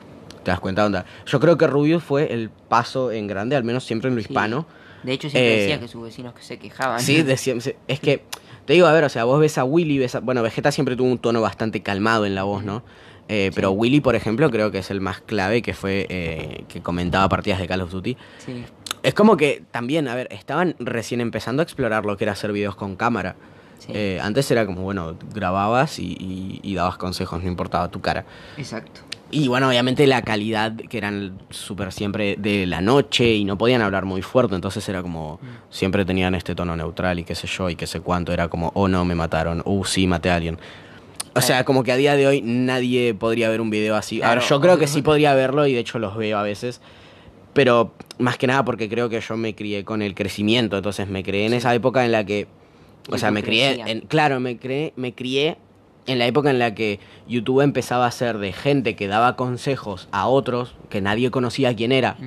¿Te 0.44 0.52
das 0.52 0.60
cuenta, 0.60 0.86
onda? 0.86 1.06
Yo 1.26 1.40
creo 1.40 1.58
que 1.58 1.66
Rubius 1.68 2.04
fue 2.04 2.32
el 2.32 2.50
paso 2.50 3.12
en 3.12 3.28
grande, 3.28 3.56
al 3.56 3.64
menos 3.64 3.84
siempre 3.86 4.10
en 4.10 4.16
lo 4.16 4.22
Sí. 4.22 4.28
hispano. 4.30 4.66
De 5.02 5.14
hecho, 5.14 5.30
siempre 5.30 5.56
Eh, 5.56 5.60
decía 5.62 5.80
que 5.80 5.88
sus 5.88 6.04
vecinos 6.04 6.34
que 6.34 6.44
se 6.44 6.60
quejaban. 6.60 7.00
Sí, 7.00 7.24
decía- 7.24 7.56
es 7.88 8.00
que, 8.00 8.24
te 8.66 8.74
digo, 8.74 8.86
a 8.88 8.94
ver, 8.94 9.04
o 9.04 9.10
sea, 9.10 9.24
vos 9.24 9.40
ves 9.40 9.58
a 9.58 9.64
Willy, 9.64 9.98
ves 9.98 10.16
a- 10.16 10.20
bueno, 10.20 10.44
Vegeta 10.44 10.72
siempre 10.72 10.96
tuvo 10.96 11.08
un 11.10 11.18
tono 11.18 11.42
bastante 11.42 11.82
calmado 11.82 12.26
en 12.26 12.36
la 12.36 12.44
voz, 12.44 12.64
¿no? 12.64 12.84
Eh, 13.30 13.52
pero 13.56 13.72
Willy, 13.72 14.00
por 14.02 14.16
ejemplo, 14.16 14.52
creo 14.52 14.70
que 14.70 14.80
es 14.80 14.92
el 14.92 15.02
más 15.02 15.22
clave, 15.22 15.62
que 15.62 15.74
fue 15.74 16.06
eh, 16.10 16.66
que 16.68 16.82
comentaba 16.82 17.28
partidas 17.30 17.60
de 17.60 17.68
Call 17.68 17.82
of 17.82 17.92
Duty. 17.92 18.16
Sí. 18.38 18.64
Es 19.02 19.14
como 19.14 19.38
que 19.38 19.64
también, 19.72 20.08
a 20.08 20.16
ver, 20.16 20.28
estaban 20.32 20.76
recién 20.80 21.20
empezando 21.22 21.62
a 21.62 21.64
explorar 21.64 22.06
lo 22.06 22.16
que 22.18 22.26
era 22.26 22.34
hacer 22.34 22.52
videos 22.52 22.76
con 22.76 22.96
cámara. 22.96 23.36
Sí. 23.86 23.92
Eh, 23.94 24.20
antes 24.22 24.50
era 24.52 24.66
como, 24.66 24.82
bueno, 24.82 25.16
grababas 25.34 26.00
y, 26.00 26.16
y- 26.20 26.60
y 26.64 26.76
dabas 26.76 26.98
consejos, 26.98 27.42
no 27.44 27.50
importaba 27.50 27.90
tu 27.90 28.00
cara. 28.02 28.24
Exacto. 28.58 29.02
Y 29.32 29.48
bueno, 29.48 29.68
obviamente 29.68 30.06
la 30.06 30.22
calidad, 30.22 30.74
que 30.76 30.98
eran 30.98 31.40
súper 31.50 31.92
siempre 31.92 32.36
de 32.38 32.68
la 32.68 32.82
noche 32.82 33.34
y 33.34 33.46
no 33.46 33.58
podían 33.58 33.82
hablar 33.82 34.06
muy 34.06 34.22
fuerte, 34.22 34.54
entonces 34.54 34.88
era 34.88 35.02
como, 35.02 35.40
siempre 35.72 36.06
tenían 36.06 36.36
este 36.36 36.54
tono 36.54 36.76
neutral 36.76 37.18
y 37.20 37.24
qué 37.24 37.34
sé 37.34 37.48
yo 37.48 37.70
y 37.70 37.76
qué 37.76 37.88
sé 37.88 38.00
cuánto, 38.00 38.32
era 38.32 38.48
como, 38.48 38.72
oh 38.76 38.88
no, 38.88 39.04
me 39.06 39.16
mataron, 39.16 39.64
uh 39.66 39.84
sí, 39.86 40.06
maté 40.06 40.30
a 40.30 40.36
alguien. 40.36 40.60
O 41.36 41.42
sea, 41.42 41.66
como 41.66 41.84
que 41.84 41.92
a 41.92 41.96
día 41.98 42.16
de 42.16 42.28
hoy 42.28 42.42
nadie 42.44 43.16
podría 43.16 43.50
ver 43.50 43.60
un 43.60 43.72
video 43.72 43.96
así. 43.96 44.22
A 44.22 44.30
ver, 44.30 44.38
Claro, 44.38 44.50
yo 44.50 44.62
creo 44.62 44.78
que 44.78 44.86
sí 44.86 45.02
podría 45.02 45.34
verlo 45.34 45.66
y 45.66 45.74
de 45.74 45.80
hecho 45.80 45.98
los 45.98 46.16
veo 46.16 46.38
a 46.38 46.44
veces, 46.44 46.80
pero 47.54 47.92
más 48.20 48.38
que 48.38 48.46
nada 48.46 48.64
porque 48.64 48.88
creo 48.88 49.10
que 49.10 49.20
yo 49.20 49.36
me 49.36 49.56
crié 49.56 49.84
con 49.84 50.04
el 50.04 50.14
crecimiento, 50.14 50.78
entonces 50.78 51.08
me 51.08 51.24
crié 51.24 51.48
en 51.48 51.54
esa 51.54 51.74
época 51.74 52.06
en 52.06 52.12
la 52.12 52.24
que, 52.24 52.48
o 53.10 53.18
sea, 53.18 53.32
me 53.32 53.44
crié, 53.44 53.82
en, 53.86 54.02
claro, 54.02 54.40
me 54.40 54.58
crié, 54.58 54.94
me 54.96 55.14
crié 55.14 55.58
en 56.06 56.20
la 56.20 56.28
época 56.28 56.50
en 56.50 56.60
la 56.60 56.76
que 56.76 57.00
YouTube 57.28 57.62
empezaba 57.62 58.06
a 58.06 58.12
ser 58.12 58.38
de 58.38 58.52
gente 58.54 58.96
que 58.96 59.08
daba 59.08 59.36
consejos 59.36 60.08
a 60.12 60.28
otros 60.28 60.76
que 60.90 61.02
nadie 61.02 61.32
conocía 61.32 61.76
quién 61.76 61.92
era, 61.92 62.18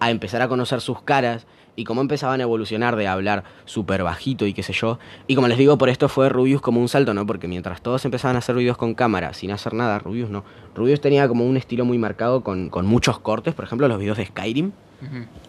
a 0.00 0.10
empezar 0.10 0.42
a 0.42 0.48
conocer 0.48 0.80
sus 0.80 1.02
caras 1.02 1.46
y 1.76 1.84
cómo 1.84 2.00
empezaban 2.00 2.40
a 2.40 2.42
evolucionar 2.42 2.96
de 2.96 3.06
hablar 3.06 3.44
súper 3.64 4.02
bajito 4.02 4.46
y 4.46 4.52
qué 4.52 4.64
sé 4.64 4.72
yo. 4.72 4.98
Y 5.28 5.36
como 5.36 5.46
les 5.46 5.58
digo, 5.58 5.78
por 5.78 5.88
esto 5.88 6.08
fue 6.08 6.28
Rubius 6.28 6.60
como 6.60 6.80
un 6.80 6.88
salto, 6.88 7.14
¿no? 7.14 7.24
Porque 7.24 7.46
mientras 7.46 7.82
todos 7.82 8.04
empezaban 8.04 8.34
a 8.34 8.40
hacer 8.40 8.56
videos 8.56 8.76
con 8.76 8.94
cámara 8.94 9.32
sin 9.32 9.52
hacer 9.52 9.74
nada, 9.74 10.00
Rubius 10.00 10.28
no. 10.28 10.42
Rubius 10.74 11.00
tenía 11.00 11.28
como 11.28 11.46
un 11.46 11.56
estilo 11.56 11.84
muy 11.84 11.96
marcado 11.96 12.42
con, 12.42 12.68
con 12.68 12.84
muchos 12.84 13.20
cortes, 13.20 13.54
por 13.54 13.64
ejemplo, 13.64 13.86
los 13.86 14.00
videos 14.00 14.16
de 14.16 14.26
Skyrim. 14.26 14.72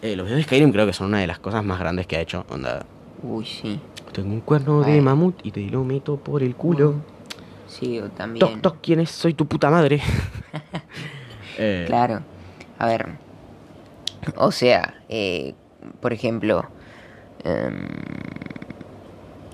Eh, 0.02 0.14
los 0.14 0.26
videos 0.26 0.38
de 0.38 0.44
Skyrim 0.44 0.70
creo 0.70 0.86
que 0.86 0.92
son 0.92 1.08
una 1.08 1.18
de 1.18 1.26
las 1.26 1.40
cosas 1.40 1.64
más 1.64 1.80
grandes 1.80 2.06
que 2.06 2.16
ha 2.16 2.20
hecho. 2.20 2.46
Onda, 2.48 2.86
Uy, 3.22 3.44
sí. 3.44 3.80
Tengo 4.12 4.32
un 4.32 4.40
cuerno 4.40 4.82
de 4.82 5.00
mamut 5.00 5.44
y 5.44 5.50
te 5.50 5.60
lo 5.62 5.84
meto 5.84 6.16
por 6.16 6.42
el 6.42 6.54
culo. 6.56 6.96
Sí, 7.66 7.98
o 8.00 8.08
también. 8.10 8.40
Toc, 8.40 8.60
toc, 8.60 8.76
¿quién 8.82 9.00
es? 9.00 9.10
Soy 9.10 9.34
tu 9.34 9.46
puta 9.46 9.70
madre. 9.70 10.00
Eh, 11.58 11.84
Claro. 11.86 12.22
A 12.78 12.86
ver. 12.86 13.08
O 14.36 14.50
sea, 14.50 14.94
eh, 15.10 15.54
por 16.00 16.12
ejemplo, 16.14 16.64
em, 17.44 17.86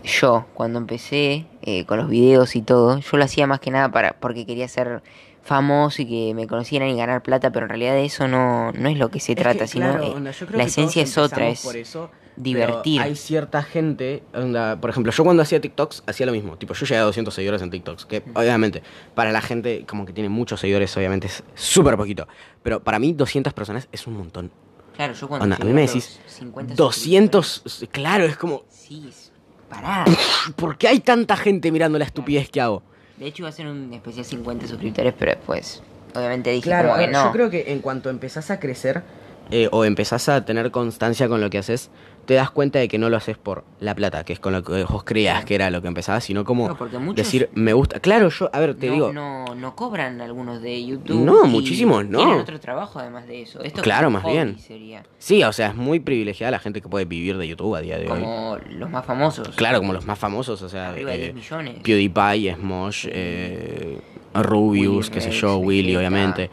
yo 0.05 0.47
cuando 0.55 0.79
empecé 0.79 1.47
eh, 1.63 1.85
con 1.85 1.99
los 1.99 2.09
videos 2.09 2.55
y 2.55 2.63
todo, 2.63 2.99
yo 2.99 3.17
lo 3.17 3.25
hacía 3.25 3.47
más 3.47 3.59
que 3.61 3.71
nada 3.71 3.91
para 3.91 4.13
porque 4.21 4.47
quería 4.47 4.69
ser 4.69 5.03
famoso 5.43 6.03
y 6.03 6.07
que 6.07 6.35
me 6.35 6.47
conocieran 6.47 6.89
y 6.89 6.97
ganar 6.97 7.23
plata, 7.23 7.51
pero 7.51 7.67
en 7.67 7.71
realidad 7.71 7.97
eso 7.99 8.29
no, 8.29 8.73
no 8.73 8.89
es 8.89 8.99
lo 8.99 9.11
que 9.11 9.21
se 9.21 9.33
Es 9.33 9.37
que, 9.37 9.43
trata, 9.43 9.67
sino 9.67 9.87
claro, 9.87 10.05
eh, 10.05 10.13
onda, 10.15 10.31
yo 10.33 10.47
la 10.53 10.65
esencia 10.65 11.03
es 11.03 11.19
otra, 11.19 11.49
es 11.49 11.63
por 11.63 11.77
eso, 11.77 12.11
divertir. 12.37 12.99
pero 13.01 13.09
Hay 13.09 13.17
cierta 13.17 13.63
gente, 13.63 14.23
onda, 14.35 14.81
por 14.81 14.91
ejemplo, 14.91 15.13
yo 15.13 15.25
cuando 15.25 15.43
hacía 15.43 15.61
TikToks 15.61 16.03
hacía 16.07 16.27
lo 16.27 16.33
mismo. 16.33 16.57
Tipo, 16.57 16.75
yo 16.75 16.87
llegué 16.87 16.99
a 16.99 17.03
200 17.05 17.33
seguidores 17.35 17.63
en 17.63 17.71
TikToks, 17.71 18.05
que 18.07 18.23
obviamente 18.35 18.83
para 19.15 19.33
la 19.33 19.41
gente 19.41 19.85
como 19.89 20.05
que 20.07 20.13
tiene 20.13 20.29
muchos 20.29 20.61
seguidores, 20.61 20.97
obviamente 20.97 21.27
es 21.29 21.43
súper 21.55 21.97
poquito. 21.97 22.27
Pero 22.63 22.81
para 22.81 22.99
mí 22.99 23.13
200 23.13 23.53
personas 23.53 23.89
es 23.93 24.07
un 24.07 24.17
montón. 24.17 24.51
Claro, 24.95 25.13
yo 25.13 25.29
cuando 25.29 25.45
Onda, 25.45 25.57
a 25.61 25.65
mí 25.65 25.73
me 25.73 25.83
decís 25.83 26.19
50 26.27 26.75
200, 26.75 27.89
claro, 27.93 28.25
es 28.25 28.37
como, 28.37 28.65
Sí, 28.69 29.07
es- 29.09 29.31
pará. 29.69 30.05
¿por 30.57 30.79
qué 30.79 30.89
hay 30.89 31.01
tanta 31.01 31.37
gente 31.37 31.71
mirando 31.71 31.99
la 31.99 32.05
estupidez 32.05 32.49
que 32.51 32.61
hago? 32.61 32.83
De 33.19 33.27
hecho 33.27 33.43
iba 33.43 33.49
a 33.49 33.53
ser 33.53 33.67
un 33.67 33.93
especial 33.93 34.25
50 34.25 34.67
suscriptores, 34.67 35.15
pero 35.19 35.33
después, 35.33 35.83
obviamente 36.15 36.51
dije 36.51 36.69
Claro, 36.69 36.89
como 36.91 37.01
que 37.01 37.09
no. 37.09 37.25
yo 37.25 37.33
creo 37.33 37.51
que 37.51 37.73
en 37.73 37.81
cuanto 37.81 38.11
empezás 38.11 38.51
a 38.51 38.59
crecer 38.61 39.03
eh, 39.51 39.69
o 39.73 39.85
empezás 39.85 40.29
a 40.29 40.45
tener 40.45 40.71
constancia 40.71 41.29
con 41.29 41.41
lo 41.41 41.51
que 41.51 41.59
haces, 41.59 41.91
te 42.27 42.35
das 42.35 42.51
cuenta 42.51 42.81
de 42.81 42.89
que 42.89 42.99
no 42.99 43.09
lo 43.09 43.17
haces 43.17 43.39
por 43.39 43.63
la 43.79 43.95
plata, 43.95 44.25
que 44.25 44.33
es 44.33 44.41
con 44.41 44.53
lo 44.53 44.65
que 44.65 44.83
vos 44.83 45.05
creías 45.05 45.45
que 45.45 45.55
era 45.55 45.71
lo 45.71 45.81
que 45.81 45.87
empezabas, 45.87 46.25
sino 46.25 46.45
como 46.45 46.69
No, 46.69 47.15
decir, 47.15 47.49
me 47.55 47.73
gusta. 47.73 48.01
Claro, 48.01 48.29
yo, 48.31 48.51
a 48.53 48.59
ver, 48.59 48.75
te 48.75 48.89
no, 48.89 48.93
digo, 48.93 49.13
no, 49.13 49.55
no 49.55 49.77
cobran 49.77 50.21
algunos 50.21 50.61
de 50.61 50.85
YouTube. 50.85 51.25
No, 51.25 51.45
muchísimos 51.47 52.05
no. 52.07 52.19
Tienen 52.19 52.39
otro 52.41 52.59
trabajo 52.59 52.99
además 52.99 53.29
de 53.29 53.43
eso. 53.43 53.63
Esto 53.63 53.79
es 53.79 53.83
Claro, 53.85 54.09
un 54.09 54.15
más 54.15 54.25
bien. 54.25 54.59
Sería, 54.59 55.05
sí, 55.19 55.45
o 55.45 55.53
sea, 55.53 55.69
es 55.69 55.77
muy 55.77 56.01
privilegiada 56.01 56.51
la 56.51 56.59
gente 56.59 56.83
que 56.83 56.89
puede 56.89 57.05
vivir 57.05 57.39
de 57.39 57.47
YouTube 57.47 57.77
a 57.77 57.81
día 57.81 57.97
de 57.97 58.11
hoy. 58.11 58.21
como 58.21 58.59
los 58.71 58.91
más 58.91 59.07
famosos. 59.07 59.49
Claro, 59.55 59.79
como 59.79 59.93
los 59.93 60.05
más 60.05 60.19
famosos, 60.19 60.61
o 60.63 60.69
sea, 60.69 60.89
Arriba 60.91 61.13
de 61.13 61.17
eh, 61.17 61.33
10 61.33 61.35
millones. 61.37 61.75
PewDiePie, 61.85 62.55
Smosh, 62.57 63.07
eh, 63.09 64.01
Rubius, 64.35 65.11
qué 65.11 65.21
sé 65.21 65.31
yo, 65.31 65.59
Willy, 65.59 65.95
obviamente. 65.95 66.51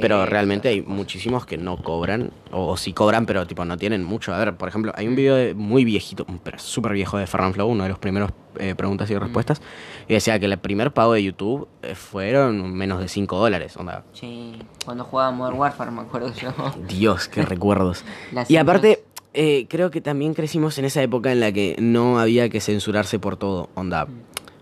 Pero 0.00 0.22
eh, 0.22 0.26
realmente 0.26 0.68
hay 0.68 0.82
muchísimos 0.82 1.46
que 1.46 1.56
no 1.58 1.76
cobran, 1.76 2.30
o, 2.52 2.68
o 2.68 2.76
sí 2.76 2.92
cobran, 2.92 3.26
pero 3.26 3.46
tipo 3.46 3.64
no 3.64 3.76
tienen 3.76 4.04
mucho. 4.04 4.32
A 4.32 4.38
ver, 4.38 4.56
por 4.56 4.68
ejemplo, 4.68 4.92
hay 4.94 5.08
un 5.08 5.16
video 5.16 5.34
de- 5.34 5.54
muy 5.54 5.84
viejito, 5.84 6.24
pero 6.44 6.58
súper 6.58 6.92
viejo 6.92 7.18
de 7.18 7.26
Ferran 7.26 7.52
Flow, 7.54 7.68
uno 7.68 7.82
de 7.84 7.88
los 7.90 7.98
primeros 7.98 8.30
eh, 8.58 8.74
preguntas 8.76 9.10
y 9.10 9.16
respuestas, 9.18 9.60
y 10.08 10.12
decía 10.14 10.38
que 10.38 10.46
el 10.46 10.56
primer 10.58 10.92
pago 10.92 11.12
de 11.14 11.22
YouTube 11.24 11.66
eh, 11.82 11.94
fueron 11.94 12.72
menos 12.74 13.00
de 13.00 13.08
5 13.08 13.36
dólares. 13.38 13.76
Onda, 13.76 14.04
Sí, 14.12 14.52
cuando 14.84 15.04
jugaba 15.04 15.30
Modern 15.32 15.58
Warfare 15.58 15.90
me 15.90 16.02
acuerdo 16.02 16.32
yo. 16.34 16.52
Dios, 16.88 17.26
qué 17.28 17.42
recuerdos. 17.42 18.04
Las 18.32 18.50
Y 18.50 18.56
aparte, 18.58 19.02
eh, 19.34 19.66
creo 19.68 19.90
que 19.90 20.00
también 20.00 20.34
crecimos 20.34 20.78
en 20.78 20.84
esa 20.84 21.02
época 21.02 21.32
en 21.32 21.40
la 21.40 21.50
que 21.52 21.76
no 21.80 22.18
había 22.20 22.48
que 22.48 22.60
censurarse 22.60 23.18
por 23.18 23.36
todo. 23.36 23.70
Onda, 23.74 24.06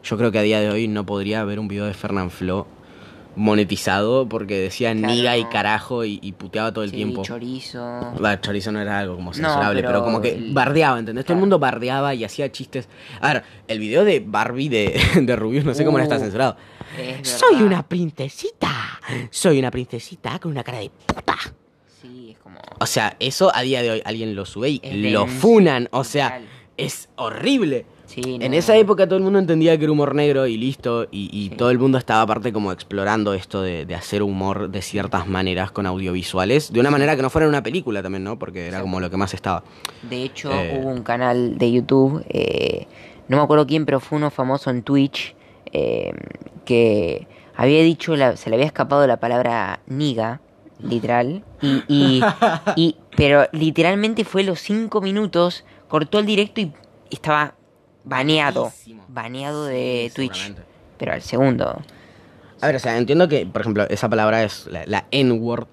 yo 0.02 0.16
creo 0.16 0.30
que 0.32 0.38
a 0.38 0.42
día 0.42 0.61
de 0.61 0.70
hoy 0.70 0.88
no 0.88 1.04
podría 1.04 1.40
haber 1.42 1.58
un 1.58 1.68
video 1.68 1.85
de 1.85 1.92
Fernand 1.94 2.30
Flo 2.30 2.66
monetizado 3.38 4.28
porque 4.28 4.59
decía 4.59 4.92
Claro, 4.95 5.14
niga 5.14 5.37
y 5.37 5.45
carajo 5.47 6.04
y, 6.04 6.18
y 6.23 6.33
puteaba 6.33 6.73
todo 6.73 6.85
el 6.85 6.90
Sí, 6.90 6.97
tiempo. 6.97 7.23
chorizo. 7.23 7.78
Va, 8.23 8.40
chorizo 8.40 8.73
no 8.73 8.80
era 8.80 8.99
algo 8.99 9.14
como 9.16 9.33
censurable, 9.33 9.80
pero, 9.80 9.88
pero 10.00 10.04
como 10.04 10.21
que 10.21 10.33
el- 10.33 10.52
bardeaba, 10.52 10.99
¿entendés? 10.99 11.25
Todo 11.25 11.35
el 11.35 11.40
mundo 11.40 11.59
bardeaba 11.59 12.14
y 12.14 12.25
hacía 12.25 12.50
chistes. 12.52 12.88
A 13.21 13.33
ver, 13.35 13.45
el 13.68 13.78
video 13.78 14.04
de 14.04 14.21
Barbie 14.21 14.68
de, 14.68 15.00
de 15.23 15.37
Rubius, 15.37 15.64
no 15.64 15.75
sé 15.75 15.85
cómo 15.85 15.99
no 15.99 16.04
está 16.04 16.16
Uh, 16.16 16.21
censurado. 16.21 16.57
Es 16.99 17.28
Soy 17.28 17.62
una 17.62 17.87
princesita. 17.87 19.00
Soy 19.30 19.59
una 19.59 19.71
princesita 19.71 20.38
con 20.38 20.50
una 20.50 20.64
cara 20.64 20.78
de 20.78 20.90
puta. 20.90 21.37
Sí, 22.00 22.30
es 22.33 22.38
como. 22.38 22.59
O 22.80 22.87
sea, 22.87 23.16
eso 23.21 23.50
a 23.54 23.62
día 23.62 23.83
de 23.83 23.90
hoy 23.90 24.02
alguien 24.04 24.35
lo 24.35 24.45
sube 24.47 24.71
y 24.71 24.80
Es 24.83 24.95
lo 25.12 25.26
funan. 25.26 25.88
O 25.92 26.02
sea, 26.04 26.40
es 26.76 27.09
horrible. 27.16 27.87
Sí, 28.22 28.38
En 28.40 28.54
esa 28.54 28.76
época 28.76 29.06
todo 29.06 29.16
el 29.16 29.22
mundo 29.22 29.38
entendía 29.38 29.76
que 29.78 29.84
era 29.84 29.92
humor 29.92 30.14
negro 30.14 30.46
y 30.46 30.56
listo. 30.56 31.06
Y, 31.10 31.28
y 31.32 31.48
Sí. 31.50 31.54
todo 31.56 31.70
el 31.70 31.78
mundo 31.78 31.98
estaba 31.98 32.22
aparte 32.22 32.52
como 32.52 32.72
explorando 32.72 33.32
esto 33.34 33.62
de, 33.62 33.87
de 33.87 33.94
hacer 33.94 34.22
humor 34.22 34.70
de 34.70 34.82
ciertas 34.82 35.26
maneras 35.28 35.70
con 35.70 35.87
audiovisuales. 35.87 36.72
De 36.72 36.80
una 36.80 36.90
manera 36.90 37.14
que 37.16 37.22
no 37.22 37.30
fuera 37.30 37.48
una 37.48 37.62
película 37.62 38.02
también, 38.02 38.25
¿no? 38.25 38.38
Porque 38.38 38.60
era 38.60 38.68
Exacto. 38.68 38.84
como 38.84 39.00
lo 39.00 39.10
que 39.10 39.16
más 39.16 39.34
estaba. 39.34 39.62
De 40.08 40.22
hecho, 40.22 40.50
Eh. 40.52 40.78
hubo 40.80 40.88
un 40.90 41.02
canal 41.02 41.58
de 41.58 41.70
YouTube, 41.72 42.25
eh, 42.28 42.87
no 43.28 43.37
me 43.37 43.42
acuerdo 43.42 43.66
quién, 43.66 43.84
pero 43.87 44.00
fue 44.00 44.18
uno 44.18 44.30
famoso 44.30 44.70
en 44.70 44.82
Twitch, 44.82 45.34
eh, 45.72 46.12
que 46.64 47.26
había 47.56 47.82
dicho, 47.82 48.16
la- 48.16 48.37
se 48.37 48.50
le 48.50 48.56
había 48.56 48.66
escapado 48.66 49.06
la 49.06 49.18
palabra 49.18 49.80
niga, 49.87 50.40
literal, 50.80 51.42
y, 51.60 51.82
y, 51.88 52.20
y- 52.76 52.96
pero 53.16 53.46
literalmente 53.52 54.25
fue 54.25 54.44
los 54.44 54.60
cinco 54.60 55.00
minutos, 55.00 55.64
cortó 55.88 56.18
el 56.20 56.26
directo 56.26 56.60
y 56.60 56.72
estaba 57.10 57.54
baneado, 58.08 58.72
baneado 59.08 59.64
de 59.66 60.10
Twitch, 60.14 60.54
pero 60.98 61.12
al 61.12 61.22
segundo. 61.22 61.82
A 62.60 62.66
ver, 62.66 62.76
o 62.76 62.78
sea, 62.78 62.96
entiendo 62.98 63.28
que, 63.28 63.46
por 63.46 63.60
ejemplo, 63.60 63.86
esa 63.88 64.08
palabra 64.08 64.42
es 64.42 64.66
la, 64.66 64.84
la 64.86 65.06
N-word. 65.10 65.66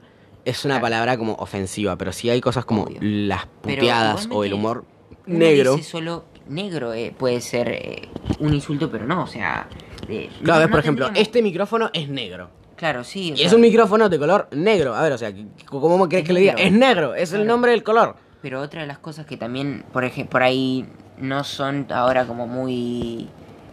Es 0.43 0.63
una 0.63 0.75
Claro. 0.75 0.83
palabra 0.83 1.17
como 1.17 1.33
ofensiva, 1.33 1.97
pero 1.97 2.11
sí 2.13 2.29
hay 2.29 2.39
cosas 2.41 2.65
como 2.65 2.83
Obvio. 2.83 2.99
las 3.01 3.47
puteadas 3.47 4.27
o 4.31 4.43
el 4.43 4.53
humor 4.53 4.85
negro. 5.25 5.75
dice 5.75 5.89
solo 5.89 6.25
negro 6.47 6.93
eh, 6.93 7.11
puede 7.17 7.41
ser 7.41 7.69
eh, 7.69 8.07
un 8.39 8.53
insulto, 8.53 8.91
pero 8.91 9.05
no, 9.07 9.23
o 9.23 9.27
sea... 9.27 9.67
Claro, 9.71 9.79
no- 10.05 10.07
ves, 10.07 10.31
no 10.43 10.69
por 10.69 10.79
ejemplo, 10.81 11.05
tendríamos- 11.05 11.17
este 11.27 11.41
micrófono 11.41 11.89
es 11.93 12.07
negro. 12.09 12.51
Claro, 12.75 13.03
sí. 13.03 13.33
Y 13.35 13.41
es 13.41 13.53
un 13.53 13.61
micrófono 13.61 14.07
de 14.09 14.19
color 14.19 14.47
negro. 14.51 14.93
A 14.93 15.01
ver, 15.01 15.13
o 15.13 15.17
sea, 15.17 15.33
¿cómo 15.65 16.07
crees 16.07 16.23
Es 16.23 16.27
que 16.27 16.33
le 16.33 16.39
diga? 16.41 16.53
Es 16.53 16.71
negro, 16.71 17.15
es 17.15 17.33
el 17.33 17.47
nombre 17.47 17.71
del 17.71 17.81
color. 17.83 18.15
Pero 18.43 18.61
otra 18.61 18.81
de 18.81 18.87
las 18.87 18.99
cosas 18.99 19.25
que 19.25 19.37
también, 19.37 19.83
por 19.91 20.03
ejemplo, 20.03 20.29
por 20.31 20.43
ahí 20.43 20.85
no 21.17 21.43
son 21.43 21.87
ahora 21.91 22.25
como 22.25 22.47
muy 22.47 23.29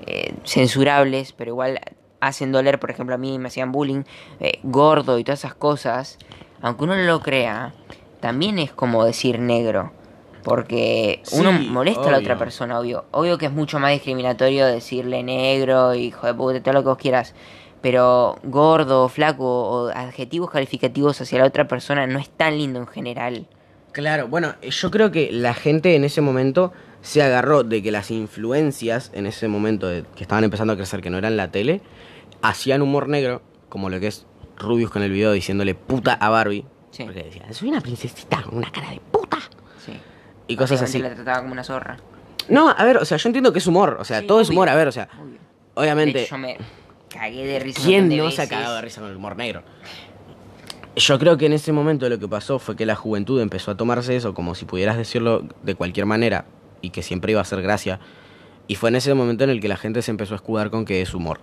eh, 0.06 0.34
censurables, 0.44 1.32
pero 1.32 1.50
igual 1.50 1.80
hacen 2.20 2.52
doler, 2.52 2.78
por 2.78 2.90
ejemplo, 2.90 3.14
a 3.14 3.18
mí 3.18 3.38
me 3.38 3.48
hacían 3.48 3.72
bullying, 3.72 4.04
eh, 4.40 4.60
gordo 4.62 5.18
y 5.18 5.24
todas 5.24 5.40
esas 5.40 5.54
cosas, 5.54 6.18
aunque 6.60 6.84
uno 6.84 6.96
no 6.96 7.02
lo 7.02 7.20
crea, 7.20 7.74
también 8.20 8.58
es 8.58 8.72
como 8.72 9.04
decir 9.04 9.38
negro. 9.40 9.92
Porque 10.44 11.22
uno 11.32 11.52
molesta 11.52 12.08
a 12.08 12.10
la 12.10 12.18
otra 12.18 12.36
persona, 12.36 12.80
obvio. 12.80 13.04
Obvio 13.12 13.38
que 13.38 13.46
es 13.46 13.52
mucho 13.52 13.78
más 13.78 13.92
discriminatorio 13.92 14.66
decirle 14.66 15.22
negro, 15.22 15.94
hijo 15.94 16.26
de 16.26 16.34
puta, 16.34 16.60
todo 16.60 16.74
lo 16.74 16.82
que 16.82 16.88
vos 16.88 16.98
quieras. 16.98 17.34
Pero 17.80 18.38
gordo, 18.42 19.08
flaco 19.08 19.44
o 19.44 19.88
adjetivos 19.88 20.50
calificativos 20.50 21.20
hacia 21.20 21.38
la 21.38 21.46
otra 21.46 21.68
persona 21.68 22.06
no 22.08 22.18
es 22.18 22.28
tan 22.28 22.58
lindo 22.58 22.80
en 22.80 22.88
general. 22.88 23.46
Claro, 23.92 24.28
bueno, 24.28 24.54
yo 24.62 24.90
creo 24.90 25.10
que 25.10 25.30
la 25.32 25.54
gente 25.54 25.94
en 25.96 26.04
ese 26.04 26.20
momento 26.20 26.72
se 27.02 27.22
agarró 27.22 27.62
de 27.64 27.82
que 27.82 27.90
las 27.92 28.10
influencias 28.10 29.10
en 29.14 29.26
ese 29.26 29.48
momento 29.48 29.88
de- 29.88 30.04
que 30.16 30.22
estaban 30.22 30.44
empezando 30.44 30.72
a 30.72 30.76
crecer, 30.76 31.00
que 31.02 31.10
no 31.10 31.18
eran 31.18 31.36
la 31.36 31.50
tele, 31.50 31.82
hacían 32.42 32.80
humor 32.82 33.08
negro, 33.08 33.42
como 33.68 33.90
lo 33.90 34.00
que 34.00 34.06
es 34.08 34.26
Rubius 34.58 34.90
con 34.90 35.02
el 35.02 35.10
video 35.10 35.32
diciéndole 35.32 35.74
puta 35.74 36.14
a 36.14 36.28
Barbie. 36.30 36.64
Sí. 36.90 37.04
Porque 37.04 37.24
decía, 37.24 37.52
soy 37.52 37.68
una 37.70 37.80
princesita 37.80 38.42
con 38.42 38.56
una 38.58 38.70
cara 38.70 38.90
de 38.90 39.00
puta. 39.00 39.38
Sí. 39.84 39.92
Y 40.46 40.56
cosas 40.56 40.82
así. 40.82 40.98
La 40.98 41.14
trataba 41.14 41.40
como 41.40 41.52
una 41.52 41.64
zorra. 41.64 41.96
No, 42.48 42.68
a 42.70 42.84
ver, 42.84 42.96
o 42.98 43.04
sea, 43.04 43.16
yo 43.18 43.28
entiendo 43.28 43.52
que 43.52 43.58
es 43.60 43.66
humor, 43.66 43.96
o 44.00 44.04
sea, 44.04 44.20
Sí, 44.20 44.26
todo 44.26 44.40
es 44.40 44.50
humor, 44.50 44.68
a 44.68 44.74
ver, 44.74 44.88
o 44.88 44.92
sea, 44.92 45.08
obvio. 45.20 45.32
De 45.34 45.38
obviamente... 45.74 46.22
hecho, 46.22 46.34
yo 46.36 46.38
me 46.38 46.56
cagué 47.08 47.46
de 47.46 47.58
risa. 47.60 47.80
¿Quién 47.84 48.08
de 48.08 48.16
no 48.16 48.30
se 48.30 48.42
ha 48.42 48.48
cagado 48.48 48.74
de 48.76 48.82
risa 48.82 49.00
con 49.00 49.10
el 49.10 49.16
humor 49.16 49.36
negro? 49.36 49.62
Yo 50.96 51.18
creo 51.18 51.38
que 51.38 51.46
en 51.46 51.54
ese 51.54 51.72
momento 51.72 52.08
lo 52.08 52.18
que 52.18 52.28
pasó 52.28 52.58
fue 52.58 52.76
que 52.76 52.84
la 52.84 52.94
juventud 52.94 53.40
empezó 53.40 53.70
a 53.70 53.76
tomarse 53.76 54.14
eso 54.14 54.34
como 54.34 54.54
si 54.54 54.66
pudieras 54.66 54.96
decirlo 54.98 55.44
de 55.62 55.74
cualquier 55.74 56.04
manera 56.06 56.44
y 56.82 56.90
que 56.90 57.02
siempre 57.02 57.32
iba 57.32 57.40
a 57.40 57.44
ser 57.44 57.62
gracia. 57.62 57.98
Y 58.68 58.74
fue 58.74 58.90
en 58.90 58.96
ese 58.96 59.14
momento 59.14 59.44
en 59.44 59.50
el 59.50 59.60
que 59.60 59.68
la 59.68 59.76
gente 59.76 60.02
se 60.02 60.10
empezó 60.10 60.34
a 60.34 60.36
escudar 60.36 60.70
con 60.70 60.84
que 60.84 61.00
es 61.00 61.14
humor. 61.14 61.40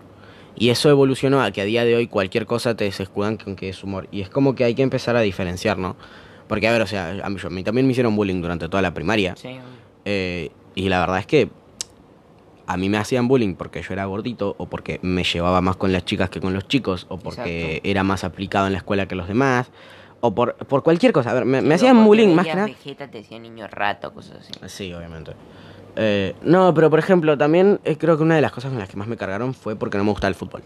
Y 0.56 0.70
eso 0.70 0.90
evolucionó 0.90 1.42
a 1.42 1.52
que 1.52 1.62
a 1.62 1.64
día 1.66 1.84
de 1.84 1.96
hoy 1.96 2.08
cualquier 2.08 2.46
cosa 2.46 2.76
te 2.76 2.86
escudan 2.88 3.38
con 3.38 3.56
que 3.56 3.70
es 3.70 3.84
humor. 3.84 4.08
Y 4.12 4.22
es 4.22 4.30
como 4.30 4.56
que 4.56 4.66
hay 4.66 4.76
que 4.76 4.84
empezar 4.84 5.16
a 5.16 5.22
diferenciar, 5.22 5.78
¿no? 5.78 5.96
Porque, 6.48 6.68
a 6.68 6.72
ver, 6.72 6.82
o 6.82 6.88
sea, 6.88 7.20
a 7.24 7.30
mí, 7.30 7.38
yo- 7.40 7.48
a 7.48 7.52
mí 7.52 7.64
también 7.64 7.86
me 7.88 7.92
hicieron 7.92 8.16
bullying 8.16 8.42
durante 8.42 8.68
toda 8.70 8.82
la 8.82 8.94
primaria. 8.94 9.36
Sí. 9.36 9.58
Eh, 10.06 10.50
y 10.76 10.90
la 10.90 11.00
verdad 11.00 11.20
es 11.20 11.26
que 11.28 11.50
a 12.70 12.78
mí 12.78 12.88
me 12.88 13.00
hacían 13.00 13.28
bullying 13.28 13.56
porque 13.56 13.82
yo 13.82 13.94
era 13.94 14.06
gordito 14.06 14.54
o 14.60 14.68
porque 14.68 15.00
me 15.02 15.24
llevaba 15.24 15.60
más 15.60 15.76
con 15.76 15.92
las 15.92 16.06
chicas 16.06 16.30
que 16.30 16.40
con 16.40 16.54
los 16.54 16.68
chicos 16.68 17.08
o 17.10 17.18
porque 17.18 17.70
Exacto. 17.70 17.90
era 17.90 18.04
más 18.04 18.24
aplicado 18.24 18.68
en 18.68 18.74
la 18.74 18.78
escuela 18.78 19.08
que 19.08 19.16
los 19.16 19.28
demás 19.28 19.72
o 20.22 20.36
por, 20.36 20.56
por 20.56 20.84
cualquier 20.84 21.12
cosa. 21.12 21.32
A 21.32 21.34
ver, 21.34 21.46
me, 21.46 21.74
hacían 21.74 22.06
bullying 22.06 22.28
más 22.36 22.46
que 22.46 22.54
nada. 22.54 22.68
Vegeta 22.68 23.10
te 23.10 23.20
decía 23.20 23.40
niño 23.40 23.66
rato, 23.68 24.14
cosas 24.14 24.38
así. 24.42 24.52
Sí, 24.68 24.94
obviamente. 24.94 25.32
Eh, 25.96 26.36
no, 26.44 26.72
pero 26.76 26.92
por 26.92 27.00
ejemplo, 27.00 27.36
también 27.40 27.80
eh, 27.84 27.98
creo 27.98 28.18
que 28.18 28.22
una 28.22 28.36
de 28.36 28.42
las 28.42 28.52
cosas 28.52 28.70
con 28.70 28.78
las 28.78 28.88
que 28.88 28.98
más 28.98 29.08
me 29.08 29.18
cargaron 29.18 29.56
fue 29.56 29.76
porque 29.76 29.98
no 29.98 30.04
me 30.04 30.12
gustaba 30.12 30.30
el 30.30 30.36
fútbol. 30.36 30.62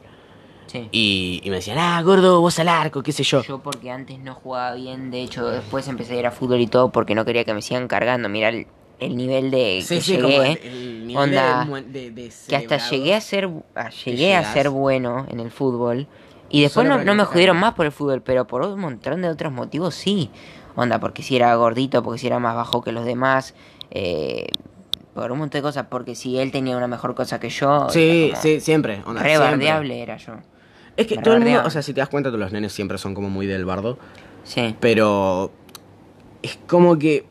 Sí. 0.68 0.90
Y, 0.92 1.40
y 1.42 1.50
me 1.52 1.58
decían, 1.58 1.78
ah, 1.78 2.02
gordo, 2.02 2.42
vos 2.42 2.60
al 2.60 2.68
arco, 2.68 3.02
qué 3.02 3.14
sé 3.14 3.24
yo. 3.24 3.44
Yo 3.44 3.60
porque 3.60 3.92
antes 3.92 4.20
no 4.20 4.36
jugaba 4.36 4.76
bien, 4.76 5.10
de 5.10 5.22
hecho 5.22 5.48
después 5.48 5.88
empecé 5.88 6.16
a 6.16 6.20
ir 6.20 6.28
a 6.28 6.32
fútbol 6.32 6.60
y 6.60 6.68
todo 6.68 6.92
porque 6.92 7.16
no 7.16 7.24
quería 7.24 7.46
que 7.46 7.54
me 7.54 7.62
sigan 7.62 7.88
cargando. 7.88 8.28
Mira 8.28 8.50
el, 8.50 8.68
el 9.06 9.16
nivel 9.18 9.52
de 9.52 9.82
Sí, 9.86 9.96
que 9.96 10.02
sí, 10.02 10.18
llegué, 10.18 10.60
el, 10.64 11.08
nivel 11.08 11.24
onda, 11.24 11.66
de 11.66 11.82
de, 11.82 12.12
de 12.12 12.32
que 12.48 12.56
hasta 12.56 12.78
llegué 12.90 13.16
a 13.16 13.22
ser 13.22 13.50
a- 13.76 13.90
llegué 13.90 14.36
a 14.36 14.44
ser 14.54 14.70
bueno 14.70 15.26
en 15.30 15.40
el 15.40 15.52
fútbol 15.52 16.08
y 16.50 16.62
después 16.62 16.86
Solo 16.86 16.98
no, 17.00 17.04
no 17.04 17.16
me 17.16 17.24
jodieron 17.26 17.58
más 17.58 17.74
por 17.74 17.86
el 17.86 17.92
fútbol, 17.92 18.22
pero 18.22 18.46
por 18.46 18.62
un 18.62 18.80
montón 18.80 19.22
de 19.22 19.30
otros 19.30 19.52
motivos 19.52 19.96
sí. 19.96 20.30
Onda, 20.76 21.00
porque 21.00 21.22
si 21.24 21.36
era 21.36 21.54
gordito, 21.56 22.02
porque 22.04 22.20
si 22.20 22.28
era 22.28 22.40
más 22.40 22.56
bajo 22.56 22.82
que 22.82 22.92
los 22.92 23.06
demás, 23.06 23.54
eh, 23.92 24.48
por 25.14 25.32
un 25.32 25.38
montón 25.40 25.60
de 25.60 25.62
cosas, 25.64 25.86
porque 25.90 26.16
si 26.16 26.38
él 26.40 26.52
tenía 26.52 26.76
una 26.78 26.88
mejor 26.88 27.14
cosa 27.16 27.40
que 27.40 27.50
yo, 27.50 27.90
Sí, 27.90 28.30
como 28.32 28.42
sí, 28.42 28.60
siempre. 28.60 29.02
onda, 29.06 29.22
siempre. 29.24 30.02
era 30.02 30.18
yo. 30.18 30.34
Es 30.98 31.08
que 31.08 31.16
Me 31.18 31.22
todo 31.24 31.36
el 31.36 31.42
mundo, 31.42 31.64
o 31.66 31.70
sea, 31.70 31.82
si 31.82 31.94
te 31.94 32.02
das 32.02 32.10
cuenta, 32.10 32.30
todos 32.30 32.40
los 32.40 32.52
nenes 32.52 32.72
siempre 32.74 32.98
son 32.98 33.14
como 33.16 33.30
muy 33.30 33.46
del 33.48 33.66
bardo. 33.66 33.98
Sí. 34.44 34.76
Pero 34.80 35.52
es 36.42 36.58
como 36.68 36.98
que 36.98 37.26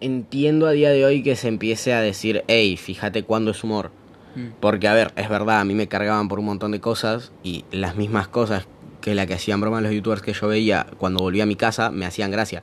entiendo 0.00 0.66
a 0.66 0.72
día 0.72 0.90
de 0.90 1.04
hoy 1.04 1.22
que 1.22 1.36
se 1.36 1.48
empiece 1.48 1.92
a 1.92 2.00
decir, 2.00 2.44
hey, 2.48 2.76
fíjate 2.76 3.22
cuándo 3.22 3.50
es 3.50 3.62
humor. 3.62 3.90
Mm. 4.34 4.48
Porque, 4.60 4.88
a 4.88 4.94
ver, 4.94 5.12
es 5.16 5.28
verdad, 5.28 5.60
a 5.60 5.64
mí 5.64 5.74
me 5.74 5.88
cargaban 5.88 6.28
por 6.28 6.38
un 6.38 6.46
montón 6.46 6.72
de 6.72 6.80
cosas 6.80 7.32
y 7.42 7.64
las 7.70 7.96
mismas 7.96 8.28
cosas 8.28 8.66
que 9.00 9.14
la 9.14 9.26
que 9.26 9.34
hacían 9.34 9.60
broma 9.60 9.80
los 9.80 9.92
youtubers 9.92 10.22
que 10.22 10.32
yo 10.32 10.48
veía 10.48 10.86
cuando 10.98 11.20
volvía 11.20 11.44
a 11.44 11.46
mi 11.46 11.56
casa 11.56 11.90
me 11.90 12.06
hacían 12.06 12.30
gracia. 12.30 12.62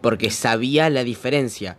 Porque 0.00 0.30
sabía 0.30 0.90
la 0.90 1.04
diferencia. 1.04 1.76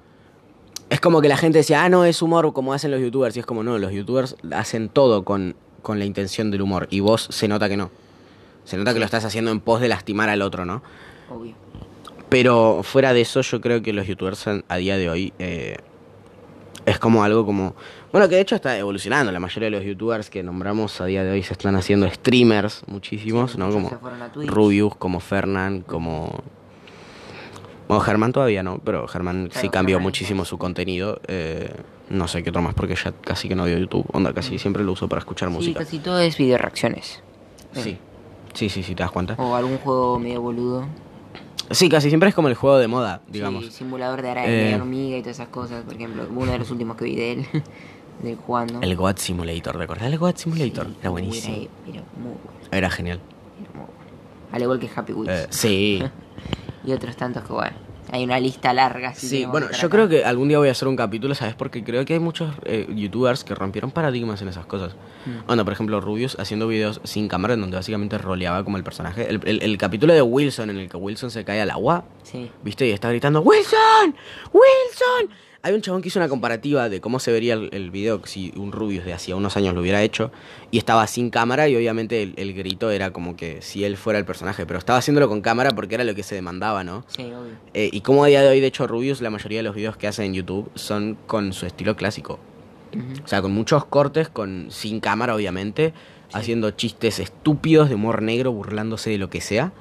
Es 0.89 0.99
como 0.99 1.21
que 1.21 1.27
la 1.27 1.37
gente 1.37 1.59
decía, 1.59 1.83
ah, 1.83 1.89
no, 1.89 2.05
es 2.05 2.21
humor 2.21 2.51
como 2.53 2.73
hacen 2.73 2.91
los 2.91 3.01
youtubers. 3.01 3.35
Y 3.37 3.39
es 3.39 3.45
como, 3.45 3.63
no, 3.63 3.77
los 3.77 3.91
youtubers 3.91 4.35
hacen 4.51 4.89
todo 4.89 5.23
con, 5.23 5.55
con 5.81 5.99
la 5.99 6.05
intención 6.05 6.49
del 6.51 6.61
humor. 6.61 6.87
Y 6.89 7.01
vos 7.01 7.27
se 7.31 7.47
nota 7.47 7.69
que 7.69 7.77
no. 7.77 7.91
Se 8.63 8.77
nota 8.77 8.93
que 8.93 8.99
lo 8.99 9.05
estás 9.05 9.25
haciendo 9.25 9.51
en 9.51 9.59
pos 9.59 9.79
de 9.81 9.87
lastimar 9.87 10.29
al 10.29 10.41
otro, 10.41 10.65
¿no? 10.65 10.81
Obvio. 11.29 11.55
Pero 12.29 12.81
fuera 12.83 13.13
de 13.13 13.21
eso, 13.21 13.41
yo 13.41 13.61
creo 13.61 13.81
que 13.81 13.93
los 13.93 14.05
youtubers 14.05 14.45
a, 14.67 14.75
día 14.77 14.97
de 14.97 15.09
hoy 15.09 15.33
eh, 15.39 15.77
es 16.85 16.99
como 16.99 17.23
algo 17.23 17.45
como. 17.45 17.73
Bueno, 18.11 18.27
que 18.27 18.35
de 18.35 18.41
hecho 18.41 18.55
está 18.55 18.77
evolucionando. 18.77 19.31
La 19.31 19.39
mayoría 19.39 19.69
de 19.69 19.77
los 19.77 19.85
youtubers 19.85 20.29
que 20.29 20.43
nombramos 20.43 20.99
a 21.01 21.05
día 21.05 21.23
de 21.23 21.31
hoy 21.31 21.43
se 21.43 21.53
están 21.53 21.75
haciendo 21.75 22.09
streamers, 22.09 22.83
muchísimos, 22.87 23.51
Sí, 23.53 23.57
¿no? 23.57 23.71
Como. 23.71 23.91
Rubius, 24.45 24.95
como 24.95 25.19
Fernán, 25.19 25.81
como. 25.81 26.43
Bueno, 27.87 28.01
Germán 28.01 28.33
todavía 28.33 28.63
no, 28.63 28.79
pero 28.79 29.07
Germán 29.07 29.49
sí 29.53 29.69
cambió 29.69 29.95
Germán 29.95 30.03
muchísimo 30.03 30.43
su 30.43 30.57
contenido. 30.57 31.21
eh, 31.27 31.71
no 32.09 32.27
sé 32.27 32.41
qué 32.41 32.49
otro 32.51 32.61
más, 32.61 32.73
porque 32.73 32.95
ya 32.95 33.11
casi 33.11 33.49
que 33.49 33.55
no 33.55 33.63
veo 33.65 33.77
YouTube. 33.77 34.05
Onda, 34.13 34.33
casi 34.33 34.57
siempre 34.59 34.83
lo 34.83 34.93
uso 34.93 35.07
para 35.09 35.19
escuchar 35.19 35.49
Mm. 35.49 35.51
Sí, 35.51 35.57
música. 35.57 35.79
casi 35.79 35.99
todo 35.99 36.19
es 36.19 36.37
video 36.37 36.57
reacciones. 36.57 37.21
Sí. 37.73 37.97
Sí, 38.53 38.69
sí, 38.69 38.81
sí, 38.81 38.95
te 38.95 39.03
das 39.03 39.11
cuenta. 39.11 39.35
O 39.37 39.55
algún 39.55 39.77
juego 39.77 40.17
medio 40.17 40.41
boludo. 40.41 40.87
Sí, 41.71 41.89
casi 41.89 42.09
siempre 42.09 42.29
es 42.29 42.35
como 42.35 42.47
el 42.47 42.55
juego 42.55 42.77
de 42.77 42.87
moda, 42.87 43.21
digamos. 43.27 43.65
Sí, 43.65 43.71
simulador 43.71 44.21
de 44.21 44.29
araña, 44.29 44.47
Eh. 44.49 44.69
de 44.69 44.75
hormiga 44.75 45.17
y 45.17 45.21
todas 45.21 45.37
esas 45.37 45.49
cosas. 45.49 45.83
Por 45.83 45.93
ejemplo, 45.95 46.27
uno 46.33 46.51
de 46.51 46.59
los 46.59 46.71
últimos 46.71 46.95
que 46.97 47.05
vi 47.05 47.15
de 47.15 47.31
él, 47.33 47.45
de 48.23 48.31
él 48.31 48.37
jugando. 48.45 48.81
El 48.81 48.95
Goat 48.95 49.17
Simulator, 49.17 49.77
¿te 49.77 49.83
acordás 49.83 50.09
del 50.09 50.17
Goat 50.19 50.37
Simulator? 50.37 50.87
Sí, 50.87 50.95
Era 51.01 51.09
buenísimo. 51.09 51.55
Era, 51.55 51.63
era 51.93 52.03
muy 52.17 52.31
bueno. 52.43 52.67
Era 52.71 52.89
genial. 52.89 53.19
era 53.61 53.69
muy 53.71 53.85
bueno. 53.85 53.93
Al 54.51 54.61
igual 54.61 54.79
que 54.79 54.89
Happy 54.95 55.13
Wheels. 55.13 55.43
Eh, 55.43 55.47
sí. 55.49 56.03
Y 56.85 56.93
otros 56.93 57.17
tantos 57.17 57.43
que 57.43 57.51
bueno. 57.51 57.75
Hay 58.11 58.23
una 58.23 58.39
lista 58.39 58.73
larga. 58.73 59.13
si 59.13 59.27
Sí, 59.27 59.45
bueno, 59.45 59.67
yo 59.71 59.89
creo 59.89 60.07
que 60.07 60.23
algún 60.23 60.47
día 60.47 60.57
voy 60.57 60.69
a 60.69 60.71
hacer 60.71 60.87
un 60.87 60.95
capítulo, 60.95 61.35
¿sabes? 61.35 61.55
Porque 61.55 61.83
creo 61.83 62.05
que 62.05 62.13
hay 62.13 62.19
muchos 62.19 62.53
eh, 62.63 62.87
youtubers 62.95 63.43
que 63.43 63.53
rompieron 63.55 63.91
paradigmas 63.91 64.41
en 64.41 64.47
esas 64.47 64.65
cosas. 64.65 64.95
Mm. 65.25 65.45
Bueno, 65.47 65.63
por 65.65 65.73
ejemplo, 65.73 65.99
Rubius 66.01 66.37
haciendo 66.39 66.67
videos 66.67 67.01
sin 67.03 67.27
cámara 67.27 67.55
en 67.55 67.61
donde 67.61 67.75
básicamente 67.77 68.17
roleaba 68.17 68.63
como 68.63 68.77
el 68.77 68.83
personaje. 68.83 69.29
El, 69.29 69.41
el- 69.45 69.61
el 69.61 69.77
capítulo 69.77 70.13
de 70.13 70.21
Wilson 70.21 70.69
en 70.69 70.77
el 70.77 70.89
que 70.89 70.97
Wilson 70.97 71.31
se 71.31 71.43
cae 71.43 71.61
al 71.61 71.69
agua, 71.69 72.05
Sí. 72.23 72.49
¿viste? 72.63 72.87
Y 72.87 72.91
está 72.91 73.09
gritando, 73.09 73.41
¡Wilson! 73.41 74.15
¡Wilson! 74.53 75.35
Hay 75.67 75.73
un 75.73 75.81
chabón 75.81 76.01
que 76.01 76.07
hizo 76.07 76.17
una 76.17 76.29
comparativa 76.29 76.87
de 76.87 77.01
cómo 77.01 77.19
se 77.19 77.29
vería 77.29 77.53
el, 77.53 77.67
el 77.73 77.91
video 77.91 78.21
si 78.23 78.53
un 78.55 78.71
Rubius 78.71 79.03
de 79.03 79.11
hacía 79.11 79.35
unos 79.35 79.57
años 79.57 79.75
lo 79.75 79.81
hubiera 79.81 80.01
hecho. 80.01 80.31
Y 80.71 80.77
estaba 80.77 81.05
sin 81.07 81.29
cámara 81.29 81.67
y 81.67 81.75
obviamente 81.75 82.23
el, 82.23 82.35
el 82.37 82.53
grito 82.53 82.89
era 82.89 83.11
como 83.11 83.35
que 83.35 83.61
si 83.61 83.83
él 83.83 83.97
fuera 83.97 84.17
el 84.17 84.23
personaje. 84.23 84.65
Pero 84.65 84.79
estaba 84.79 84.99
haciéndolo 84.99 85.27
con 85.27 85.41
cámara 85.41 85.71
porque 85.71 85.95
era 85.95 86.05
lo 86.05 86.15
que 86.15 86.23
se 86.23 86.35
demandaba, 86.35 86.85
¿no? 86.85 87.03
Sí, 87.09 87.23
obvio. 87.23 87.57
Eh, 87.73 87.89
y 87.91 87.99
como 87.99 88.23
a 88.23 88.27
día 88.27 88.41
de 88.43 88.47
hoy, 88.47 88.61
de 88.61 88.67
hecho, 88.67 88.87
Rubius, 88.87 89.19
la 89.19 89.29
mayoría 89.29 89.59
de 89.59 89.63
los 89.63 89.75
videos 89.75 89.97
que 89.97 90.07
hace 90.07 90.23
en 90.23 90.33
YouTube 90.33 90.71
son 90.75 91.17
con 91.27 91.51
su 91.51 91.65
estilo 91.65 91.97
clásico. 91.97 92.39
Ujú. 92.95 93.25
O 93.25 93.27
sea, 93.27 93.41
con 93.41 93.51
muchos 93.51 93.83
cortes, 93.83 94.29
con 94.29 94.67
sin 94.69 95.01
cámara, 95.01 95.35
obviamente, 95.35 95.93
haciendo 96.31 96.71
chistes 96.71 97.19
estúpidos 97.19 97.89
de 97.89 97.95
humor 97.95 98.21
negro, 98.21 98.53
burlándose 98.53 99.09
de 99.09 99.17
lo 99.17 99.29
que 99.29 99.41
sea. 99.41 99.73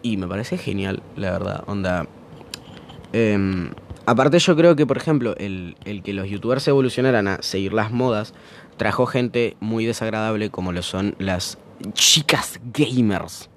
Y 0.00 0.16
me 0.16 0.26
parece 0.26 0.56
genial, 0.56 1.02
la 1.16 1.32
verdad. 1.32 1.64
Onda. 1.66 2.06
Em, 3.12 3.72
aparte, 4.06 4.38
yo 4.38 4.56
creo 4.56 4.76
que, 4.76 4.86
por 4.86 4.96
ejemplo, 4.96 5.34
el, 5.36 5.76
el 5.84 6.02
que 6.02 6.12
los 6.12 6.28
youtubers 6.28 6.66
evolucionaran 6.68 7.28
a 7.28 7.42
seguir 7.42 7.72
las 7.72 7.90
modas 7.92 8.34
trajo 8.76 9.06
gente 9.06 9.56
muy 9.60 9.84
desagradable, 9.86 10.50
como 10.50 10.72
lo 10.72 10.82
son 10.82 11.14
las 11.18 11.58
chicas 11.92 12.60
gamers. 12.72 13.48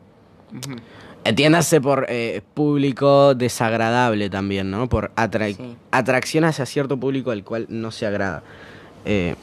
Entiéndase 1.25 1.79
por 1.79 2.05
eh, 2.09 2.41
público 2.53 3.33
desagradable 3.33 4.29
también, 4.29 4.69
¿no? 4.69 4.89
Por 4.89 5.11
atra- 5.15 5.55
Sí. 5.55 5.75
atracción 5.91 6.43
hacia 6.43 6.65
cierto 6.65 6.97
público 6.97 7.31
al 7.31 7.43
cual 7.45 7.65
no 7.69 7.91
se 7.91 8.05
agrada. 8.05 8.43
Eh, 9.05 9.35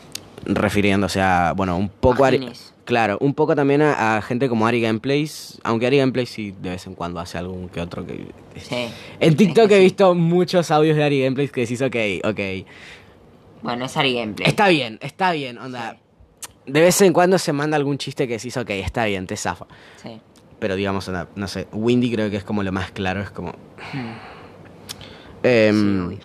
refiriéndose 0.45 1.21
a, 1.23 1.52
bueno, 1.57 1.76
un 1.78 1.88
poco... 1.88 2.25
Afines. 2.25 2.75
Claro, 2.90 3.18
un 3.20 3.35
poco 3.35 3.54
también 3.54 3.82
a, 3.82 4.16
a 4.16 4.23
gente 4.23 4.49
como 4.49 4.66
Ari 4.66 4.80
Gameplays, 4.80 5.61
aunque 5.62 5.87
Ari 5.87 5.99
Gameplays 5.99 6.28
sí 6.28 6.52
de 6.61 6.70
vez 6.70 6.88
en 6.88 6.97
cuando 6.97 7.20
hace 7.20 7.38
algún 7.38 7.68
que 7.68 7.80
otro 7.80 8.04
que... 8.04 8.26
Sí. 8.61 8.88
En 9.20 9.36
TikTok 9.36 9.71
he 9.71 9.78
visto 9.78 10.12
muchos 10.17 10.73
audios 10.73 10.97
de 10.97 11.04
Ari 11.04 11.23
Gameplays 11.23 11.52
que 11.52 11.60
decís, 11.60 11.80
ok, 11.80 11.95
ok. 12.25 12.41
Bueno, 13.62 13.84
es 13.84 13.97
Ari 13.97 14.14
Gameplay. 14.14 14.49
Está 14.49 14.67
bien, 14.67 14.99
está 15.02 15.30
bien, 15.30 15.58
onda. 15.58 15.99
De 16.67 16.80
vez 16.80 17.00
en 17.02 17.12
cuando 17.12 17.38
se 17.38 17.52
manda 17.52 17.76
algún 17.76 17.97
chiste 17.97 18.26
que 18.26 18.38
decís, 18.38 18.56
ok, 18.56 18.71
está 18.71 19.04
bien, 19.04 19.28
te 19.28 19.36
zafa. 19.36 19.67
Sí. 20.02 20.21
Pero 20.58 20.75
digamos, 20.75 21.06
onda, 21.06 21.28
no 21.36 21.47
sé, 21.47 21.69
Windy 21.73 22.10
creo 22.10 22.28
que 22.28 22.38
es 22.38 22.45
como 22.45 22.64
lo 22.64 22.73
más 22.73 22.91
claro, 22.91 23.21
es 23.23 23.30
como... 23.30 23.52
Mm. 23.93 25.45
Em, 25.45 26.10
Sí. 26.10 26.19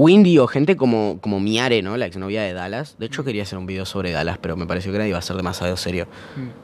Windy 0.00 0.38
o 0.38 0.46
gente 0.46 0.76
como, 0.76 1.18
como 1.20 1.40
Miare, 1.40 1.82
¿no? 1.82 1.96
La 1.98 2.06
exnovia 2.06 2.42
de 2.42 2.54
Dallas. 2.54 2.96
De 2.98 3.04
hecho, 3.06 3.22
quería 3.22 3.42
hacer 3.42 3.58
un 3.58 3.66
video 3.66 3.84
sobre 3.84 4.12
Dallas, 4.12 4.38
pero 4.38 4.56
me 4.56 4.66
pareció 4.66 4.90
que 4.92 4.96
era- 4.96 5.06
iba 5.06 5.18
a 5.18 5.22
ser 5.22 5.36
demasiado 5.36 5.76
serio. 5.76 6.06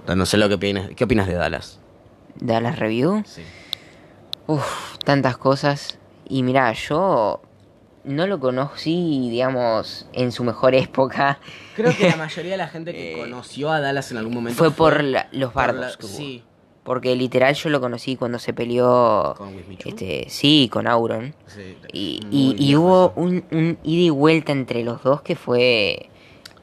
Mm. 0.06 0.16
No 0.16 0.24
sé 0.24 0.38
lo 0.38 0.48
que 0.48 0.54
opinas. 0.54 0.88
¿Qué 0.96 1.04
opinas 1.04 1.26
de 1.26 1.34
Dallas? 1.34 1.78
Dallas 2.36 2.78
Review. 2.78 3.22
Sí. 3.26 3.42
Uf, 4.46 4.96
tantas 5.04 5.36
cosas. 5.36 5.98
Y 6.28 6.42
mira, 6.42 6.72
yo 6.72 7.42
no 8.04 8.26
lo 8.26 8.40
conocí, 8.40 9.28
digamos, 9.30 10.06
en 10.12 10.32
su 10.32 10.42
mejor 10.44 10.74
época. 10.74 11.38
Creo 11.74 11.94
que 11.94 12.08
la 12.08 12.16
mayoría 12.16 12.52
de 12.52 12.56
la 12.58 12.68
gente 12.68 12.92
que 12.92 13.12
Eh, 13.14 13.18
conoció 13.18 13.70
a 13.70 13.80
Dallas 13.80 14.10
en 14.12 14.16
algún 14.16 14.32
momento 14.34 14.56
Fue 14.56 14.70
por 14.70 15.02
la- 15.04 15.28
los 15.32 15.52
por 15.52 15.62
bardos 15.62 15.90
la- 15.92 15.96
que 15.98 16.06
hubo. 16.06 16.16
Sí, 16.16 16.42
Porque 16.86 17.16
literal 17.16 17.52
yo 17.54 17.68
lo 17.68 17.80
conocí 17.80 18.14
cuando 18.16 18.38
se 18.38 18.52
peleó. 18.54 19.34
con 19.36 19.54
Wismichu. 19.56 19.88
Este, 19.88 20.26
sí, 20.28 20.68
con 20.72 20.86
Auron. 20.86 21.34
Sí, 21.46 21.76
Y, 21.92 22.20
y- 22.30 22.54
y 22.70 22.76
hubo 22.76 23.12
un, 23.16 23.44
un 23.50 23.76
ida 23.82 24.02
y 24.02 24.10
vuelta 24.10 24.52
entre 24.52 24.84
los 24.84 25.02
dos 25.02 25.20
que 25.22 25.34
fue 25.34 26.08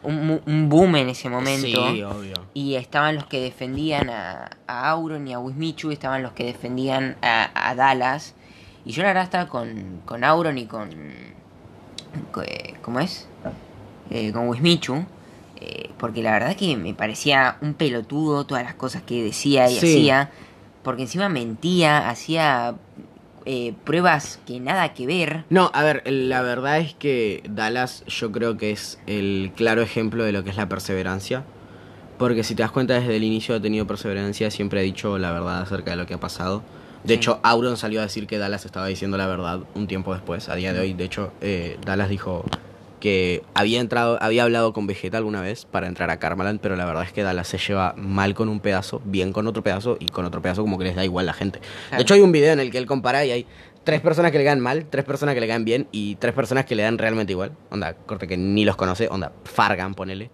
un, 0.02 0.42
un 0.46 0.70
boom 0.70 0.96
en 0.96 1.10
ese 1.10 1.30
momento. 1.30 1.94
Sí, 1.94 2.02
obvio. 2.04 2.34
Y 2.54 2.76
estaban 2.76 3.16
los 3.16 3.26
que 3.26 3.42
defendían 3.42 4.10
a, 4.10 4.50
a 4.66 4.90
Auron 4.92 5.28
y 5.28 5.34
a 5.34 5.40
Wismichu, 5.40 5.92
estaban 5.92 6.24
los 6.24 6.32
que 6.32 6.46
defendían 6.46 7.18
a, 7.22 7.52
a 7.70 7.76
Dallas. 7.76 8.34
Y 8.86 8.92
yo 8.92 9.02
la 9.02 9.10
verdad 9.10 9.24
estaba 9.26 9.50
con, 9.50 10.02
con 10.06 10.24
Auron 10.24 10.58
y 10.58 10.66
con... 10.68 10.90
co- 12.32 12.44
eh, 12.44 12.76
¿Cómo 12.82 13.00
es? 13.02 13.28
Eh, 14.10 14.32
con 14.32 14.48
Wismichu. 14.48 15.06
Eh, 15.66 15.90
porque 15.98 16.22
la 16.22 16.32
verdad 16.32 16.56
que 16.56 16.76
me 16.76 16.94
parecía 16.94 17.58
un 17.62 17.74
pelotudo 17.74 18.46
todas 18.46 18.64
las 18.64 18.76
cosas 18.76 19.02
que 19.04 19.24
decía 19.24 19.70
y 19.70 19.76
Sí. 19.76 19.78
hacía. 19.78 20.32
Porque 20.84 21.04
encima 21.04 21.30
mentía, 21.30 22.10
hacía 22.10 22.76
eh, 23.46 23.74
pruebas 23.86 24.40
que 24.46 24.60
nada 24.60 24.94
que 24.94 25.06
ver. 25.08 25.46
No, 25.50 25.72
a 25.74 25.84
ver, 25.84 26.04
la 26.06 26.42
verdad 26.42 26.80
es 26.80 26.94
que 26.94 27.42
Dallas 27.50 28.04
yo 28.08 28.32
creo 28.32 28.58
que 28.58 28.72
es 28.72 29.00
el 29.08 29.52
claro 29.56 29.82
ejemplo 29.82 30.24
de 30.24 30.32
lo 30.34 30.44
que 30.44 30.50
es 30.50 30.58
la 30.58 30.68
perseverancia. 30.70 31.44
Porque 32.18 32.44
si 32.44 32.56
te 32.56 32.64
das 32.64 32.72
cuenta 32.72 32.94
desde 32.96 33.16
el 33.16 33.24
inicio 33.24 33.56
ha 33.56 33.62
tenido 33.62 33.88
perseverancia, 33.88 34.52
siempre 34.52 34.80
ha 34.80 34.84
dicho 34.84 35.18
la 35.18 35.32
verdad 35.32 35.62
acerca 35.62 35.92
de 35.92 35.98
lo 35.98 36.06
que 36.06 36.14
ha 36.14 36.20
pasado. 36.20 36.62
De 37.04 37.14
Sí. 37.14 37.20
hecho, 37.20 37.40
Auron 37.44 37.76
salió 37.76 38.00
a 38.00 38.04
decir 38.04 38.28
que 38.28 38.38
Dallas 38.38 38.66
estaba 38.66 38.88
diciendo 38.88 39.18
la 39.18 39.28
verdad 39.28 39.60
un 39.76 39.88
tiempo 39.88 40.14
después, 40.14 40.48
a 40.48 40.56
día 40.56 40.72
de 40.74 40.80
hoy. 40.80 40.94
De 40.94 41.04
hecho, 41.04 41.32
eh, 41.42 41.78
Dallas 41.86 42.08
dijo 42.10 42.46
que 43.04 43.44
había 43.54 43.82
entrado, 43.82 44.18
había 44.22 44.44
hablado 44.44 44.72
con 44.72 44.88
Vegeta 44.88 45.18
alguna 45.18 45.42
vez 45.42 45.66
para 45.66 45.88
entrar 45.88 46.10
a 46.10 46.20
Karmaland, 46.20 46.62
pero 46.62 46.78
la 46.78 46.86
verdad 46.86 47.04
es 47.04 47.12
que 47.12 47.22
Dallas 47.22 47.50
se 47.50 47.58
lleva 47.58 47.94
mal 47.98 48.34
con 48.34 48.48
un 48.48 48.62
pedazo, 48.62 49.02
bien 49.04 49.34
con 49.34 49.46
otro 49.46 49.62
pedazo 49.62 49.98
y 50.00 50.06
con 50.08 50.24
otro 50.24 50.42
pedazo 50.42 50.62
como 50.62 50.78
que 50.78 50.86
les 50.86 50.96
da 50.96 51.04
igual 51.04 51.26
la 51.26 51.34
gente. 51.34 51.60
Claro. 51.60 51.98
De 51.98 52.02
hecho, 52.04 52.14
hay 52.14 52.22
un 52.22 52.32
video 52.32 52.54
en 52.54 52.62
el 52.62 52.72
que 52.72 52.78
él 52.78 52.86
compara 52.86 53.26
y 53.26 53.32
hay 53.32 53.46
tres 53.84 54.00
personas 54.00 54.32
que 54.32 54.38
le 54.38 54.46
ganan 54.46 54.62
mal, 54.64 54.86
tres 54.90 55.04
personas 55.04 55.36
que 55.36 55.42
le 55.42 55.48
ganan 55.48 55.66
bien 55.66 55.90
y 55.92 56.16
tres 56.16 56.34
personas 56.34 56.64
que 56.64 56.76
le 56.76 56.84
dan 56.84 56.98
realmente 56.98 57.34
igual. 57.34 57.52
Onda, 57.72 57.94
corte 57.94 58.26
que 58.26 58.38
ni 58.38 58.64
los 58.64 58.78
conoce, 58.78 59.10
onda, 59.12 59.34
Fargan, 59.44 59.96
ponele. 59.96 60.30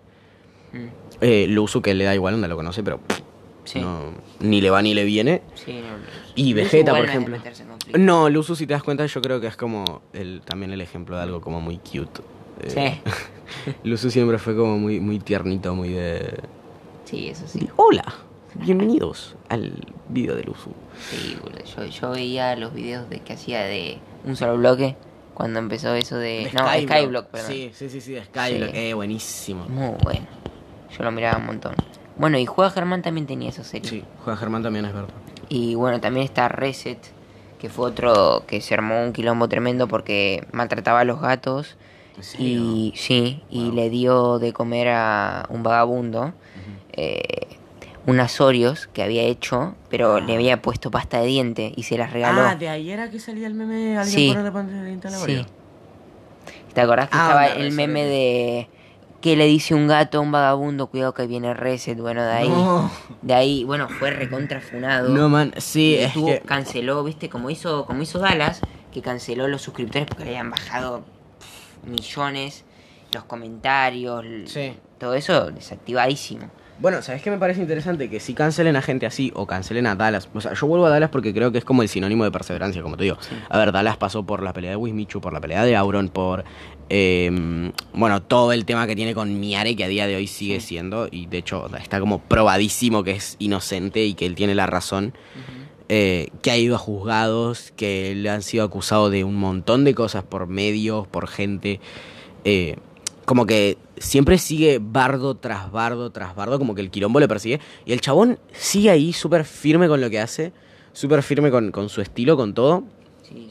Mm, 0.72 0.86
Eh, 1.22 1.48
Luzu 1.50 1.82
que 1.82 1.96
le 1.96 2.04
da 2.04 2.14
igual, 2.14 2.36
onda 2.36 2.48
lo 2.48 2.56
conoce, 2.56 2.84
pero 2.84 3.00
pff, 3.00 3.20
Sí, 3.64 3.80
no, 3.82 4.14
ni 4.42 4.62
le 4.62 4.70
va 4.70 4.84
ni 4.84 4.94
le 4.94 5.06
viene. 5.06 5.42
sí, 5.56 5.74
no, 5.82 5.98
Y 6.36 6.54
Vegeta, 6.54 6.94
por 6.96 7.04
ejemplo. 7.06 7.36
No, 7.98 8.30
Luzu, 8.30 8.56
si 8.56 8.68
te 8.68 8.74
das 8.74 8.84
cuenta, 8.84 9.08
yo 9.08 9.22
creo 9.22 9.42
que 9.42 9.48
es 9.48 9.56
como 9.58 10.04
el, 10.14 10.42
también 10.46 10.72
el 10.72 10.82
ejemplo 10.82 11.16
de 11.18 11.24
algo 11.24 11.42
como 11.42 11.60
muy 11.62 11.78
cute. 11.78 12.22
Eh, 12.60 12.70
Sí. 13.04 13.12
Luzu 13.84 14.10
siempre 14.10 14.38
fue 14.38 14.56
como 14.56 14.78
muy, 14.78 15.00
muy 15.00 15.20
tiernito, 15.20 15.74
muy 15.76 15.90
de... 15.90 16.40
Sí, 17.06 17.30
eso 17.30 17.48
sí. 17.48 17.68
Hola, 17.76 18.04
bienvenidos 18.56 19.36
al 19.50 19.74
video 20.10 20.36
de 20.36 20.44
Luzu. 20.44 20.72
Sí, 21.10 21.38
boludo. 21.42 21.64
Yo, 21.64 21.86
yo 21.86 22.12
veía 22.12 22.56
los 22.56 22.74
videos 22.74 23.10
de 23.10 23.20
que 23.22 23.34
hacía 23.34 23.62
de 23.64 23.98
un 24.26 24.36
solo 24.36 24.58
bloque 24.58 24.96
cuando 25.34 25.60
empezó 25.60 25.96
eso 25.96 26.18
de. 26.18 26.46
De 26.46 26.52
no, 26.54 26.68
Skyblock, 26.68 27.28
perdón. 27.28 27.52
Sí, 27.52 27.72
sí, 27.74 27.90
sí, 27.90 28.02
sí, 28.02 28.12
de 28.14 28.26
Skyblock. 28.26 28.72
Sí. 28.72 28.78
Eh, 28.78 28.94
buenísimo. 28.94 29.66
Muy 29.70 29.96
bueno. 30.04 30.28
Yo 30.96 31.04
lo 31.04 31.12
miraba 31.12 31.40
un 31.40 31.46
montón. 31.48 31.76
Bueno, 32.18 32.38
y 32.38 32.46
Juega 32.46 32.70
Germán 32.70 33.02
también 33.02 33.26
tenía 33.26 33.50
esa 33.50 33.64
serie. 33.64 33.90
Sí, 33.90 34.04
Juan 34.24 34.38
Germán 34.38 34.62
también 34.62 34.86
es 34.86 34.94
verdad. 34.94 35.14
Y 35.48 35.74
bueno, 35.76 36.00
también 36.02 36.26
está 36.26 36.50
Reset, 36.50 37.00
que 37.58 37.70
fue 37.70 37.88
otro 37.88 38.44
que 38.46 38.62
se 38.62 38.74
armó 38.76 39.02
un 39.02 39.14
quilombo 39.14 39.48
tremendo 39.48 39.88
porque 39.88 40.46
maltrataba 40.52 41.00
a 41.00 41.06
los 41.06 41.22
gatos. 41.22 41.78
Y 42.38 42.94
sí, 42.96 43.42
y 43.50 43.72
le 43.72 43.90
dio 43.90 44.40
de 44.40 44.54
comer 44.54 44.90
a 44.90 45.46
un 45.50 45.64
vagabundo 45.64 46.34
eh, 46.94 47.48
unas 48.06 48.40
Oreos 48.42 48.88
que 48.88 49.04
había 49.04 49.22
hecho, 49.24 49.76
pero 49.90 50.20
le 50.20 50.34
había 50.34 50.62
puesto 50.62 50.90
pasta 50.90 51.20
de 51.20 51.28
diente 51.28 51.74
y 51.76 51.84
se 51.84 51.98
las 51.98 52.12
regaló. 52.12 52.42
Ah, 52.42 52.56
de 52.56 52.68
ahí 52.70 52.90
era 52.92 53.10
que 53.10 53.20
salía 53.20 53.46
el 53.48 53.54
meme 53.54 53.76
de 53.76 53.98
alguien 53.98 54.16
Sí. 54.20 54.28
ponerle 54.30 54.52
pantalla 54.52 54.82
de 54.82 54.88
diente 54.88 55.08
a 55.08 55.12
la 55.12 55.18
Sí. 55.18 55.24
Oreo. 55.24 55.46
¿Te 56.74 56.82
acordás 56.82 57.10
que 57.10 57.18
Ah, 57.18 57.22
estaba 57.28 57.48
el 57.48 57.72
meme 57.72 58.04
de 58.06 58.70
que 59.22 59.36
le 59.36 59.46
dice 59.48 59.76
un 59.76 59.88
gato 59.88 60.18
a 60.20 60.22
un 60.22 60.32
vagabundo, 60.32 60.88
cuidado 60.88 61.14
que 61.14 61.28
viene 61.28 61.54
reset, 61.54 62.00
bueno, 62.00 62.24
de 62.24 62.32
ahí, 62.32 62.48
No. 62.50 62.90
de 63.22 63.34
ahí, 63.34 63.64
bueno, 63.66 63.90
fue 63.90 64.12
recontrafunado. 64.12 65.10
No, 65.10 65.28
man, 65.28 65.54
sí, 65.58 65.92
Y 65.92 65.96
es 65.96 66.14
tuvo- 66.14 66.28
que... 66.28 66.40
canceló, 66.40 67.04
viste, 67.04 67.28
como 67.30 67.50
hizo, 67.50 67.86
como 67.86 68.02
hizo 68.02 68.20
Dallas, 68.20 68.62
que 68.94 69.02
canceló 69.02 69.48
los 69.50 69.62
suscriptores 69.62 70.08
porque 70.08 70.24
le 70.24 70.30
habían 70.32 70.50
bajado 70.52 71.04
millones, 71.86 72.66
los 73.14 73.24
comentarios, 73.26 74.26
Sí. 74.46 74.74
todo 74.98 75.14
eso 75.16 75.52
desactivadísimo. 75.52 76.50
Bueno, 76.82 77.02
¿sabes 77.02 77.22
qué 77.22 77.30
me 77.30 77.38
parece 77.38 77.60
interesante? 77.60 78.10
Que 78.10 78.22
si 78.22 78.34
cancelen 78.34 78.78
a 78.78 78.82
gente 78.82 79.06
así 79.06 79.34
o 79.36 79.46
cancelen 79.46 79.86
a 79.86 79.96
Dallas. 79.96 80.30
O 80.34 80.40
sea, 80.40 80.54
yo 80.54 80.66
vuelvo 80.66 80.86
a 80.86 80.90
Dallas 80.90 81.10
porque 81.10 81.34
creo 81.34 81.52
que 81.52 81.58
es 81.58 81.66
como 81.66 81.82
el 81.82 81.90
sinónimo 81.90 82.24
de 82.24 82.32
perseverancia, 82.32 82.82
como 82.82 82.96
te 82.96 83.04
digo. 83.04 83.18
A 83.50 83.58
ver, 83.58 83.74
Dallas 83.74 83.98
pasó 83.98 84.24
por 84.24 84.42
la 84.42 84.54
pelea 84.54 84.70
de 84.72 84.76
Wismichu, 84.78 85.20
por 85.20 85.34
la 85.34 85.42
pelea 85.42 85.66
de 85.66 85.76
Auron, 85.76 86.08
por. 86.08 86.46
eh, 86.88 87.72
bueno, 87.94 88.22
todo 88.22 88.54
el 88.54 88.64
tema 88.66 88.88
que 88.88 88.96
tiene 88.96 89.14
con 89.14 89.40
Miare, 89.42 89.76
que 89.76 89.84
a 89.84 89.88
día 89.90 90.08
de 90.08 90.16
hoy 90.16 90.28
sigue 90.28 90.62
siendo. 90.62 91.10
Y 91.12 91.26
de 91.26 91.40
hecho, 91.40 91.68
está 91.78 92.00
como 92.00 92.20
probadísimo 92.20 93.04
que 93.04 93.12
es 93.12 93.36
inocente 93.40 94.06
y 94.06 94.14
que 94.14 94.26
él 94.26 94.36
tiene 94.36 94.56
la 94.56 94.66
razón. 94.66 95.14
Eh, 95.90 96.30
que 96.42 96.52
ha 96.52 96.58
ido 96.58 96.76
a 96.76 96.80
juzgados, 96.80 97.74
que 97.76 98.14
le 98.16 98.30
han 98.30 98.42
sido 98.44 98.64
acusados 98.64 99.12
de 99.12 99.24
un 99.24 99.36
montón 99.36 99.84
de 99.84 99.96
cosas 99.96 100.24
por 100.24 100.48
medios, 100.48 101.08
por 101.08 101.28
gente. 101.28 101.80
eh, 102.46 102.78
como 103.26 103.46
que 103.46 103.78
siempre 103.98 104.40
sigue 104.40 104.80
bardo 104.82 105.36
tras 105.36 105.72
bardo 105.72 106.10
tras 106.10 106.36
bardo, 106.36 106.58
como 106.58 106.74
que 106.74 106.82
el 106.82 106.90
quilombo 106.90 107.20
le 107.20 107.28
persigue. 107.28 107.60
Y 107.86 107.94
el 107.94 108.02
chabón 108.02 108.40
sigue 108.54 108.90
ahí 108.90 109.14
súper 109.14 109.46
firme 109.46 109.88
con 109.88 110.02
lo 110.02 110.10
que 110.10 110.20
hace, 110.20 110.52
súper 110.94 111.22
firme 111.22 111.52
con, 111.52 111.72
con 111.72 111.90
su 111.90 112.02
estilo, 112.02 112.36
con 112.38 112.54
todo, 112.56 112.86
Sí, 113.22 113.50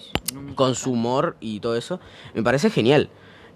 con 0.57 0.74
su 0.74 0.90
humor 0.92 1.37
y 1.40 1.61
todo 1.61 1.77
eso. 1.77 2.01
Me 2.35 2.42
parece 2.42 2.70
genial. 2.70 3.09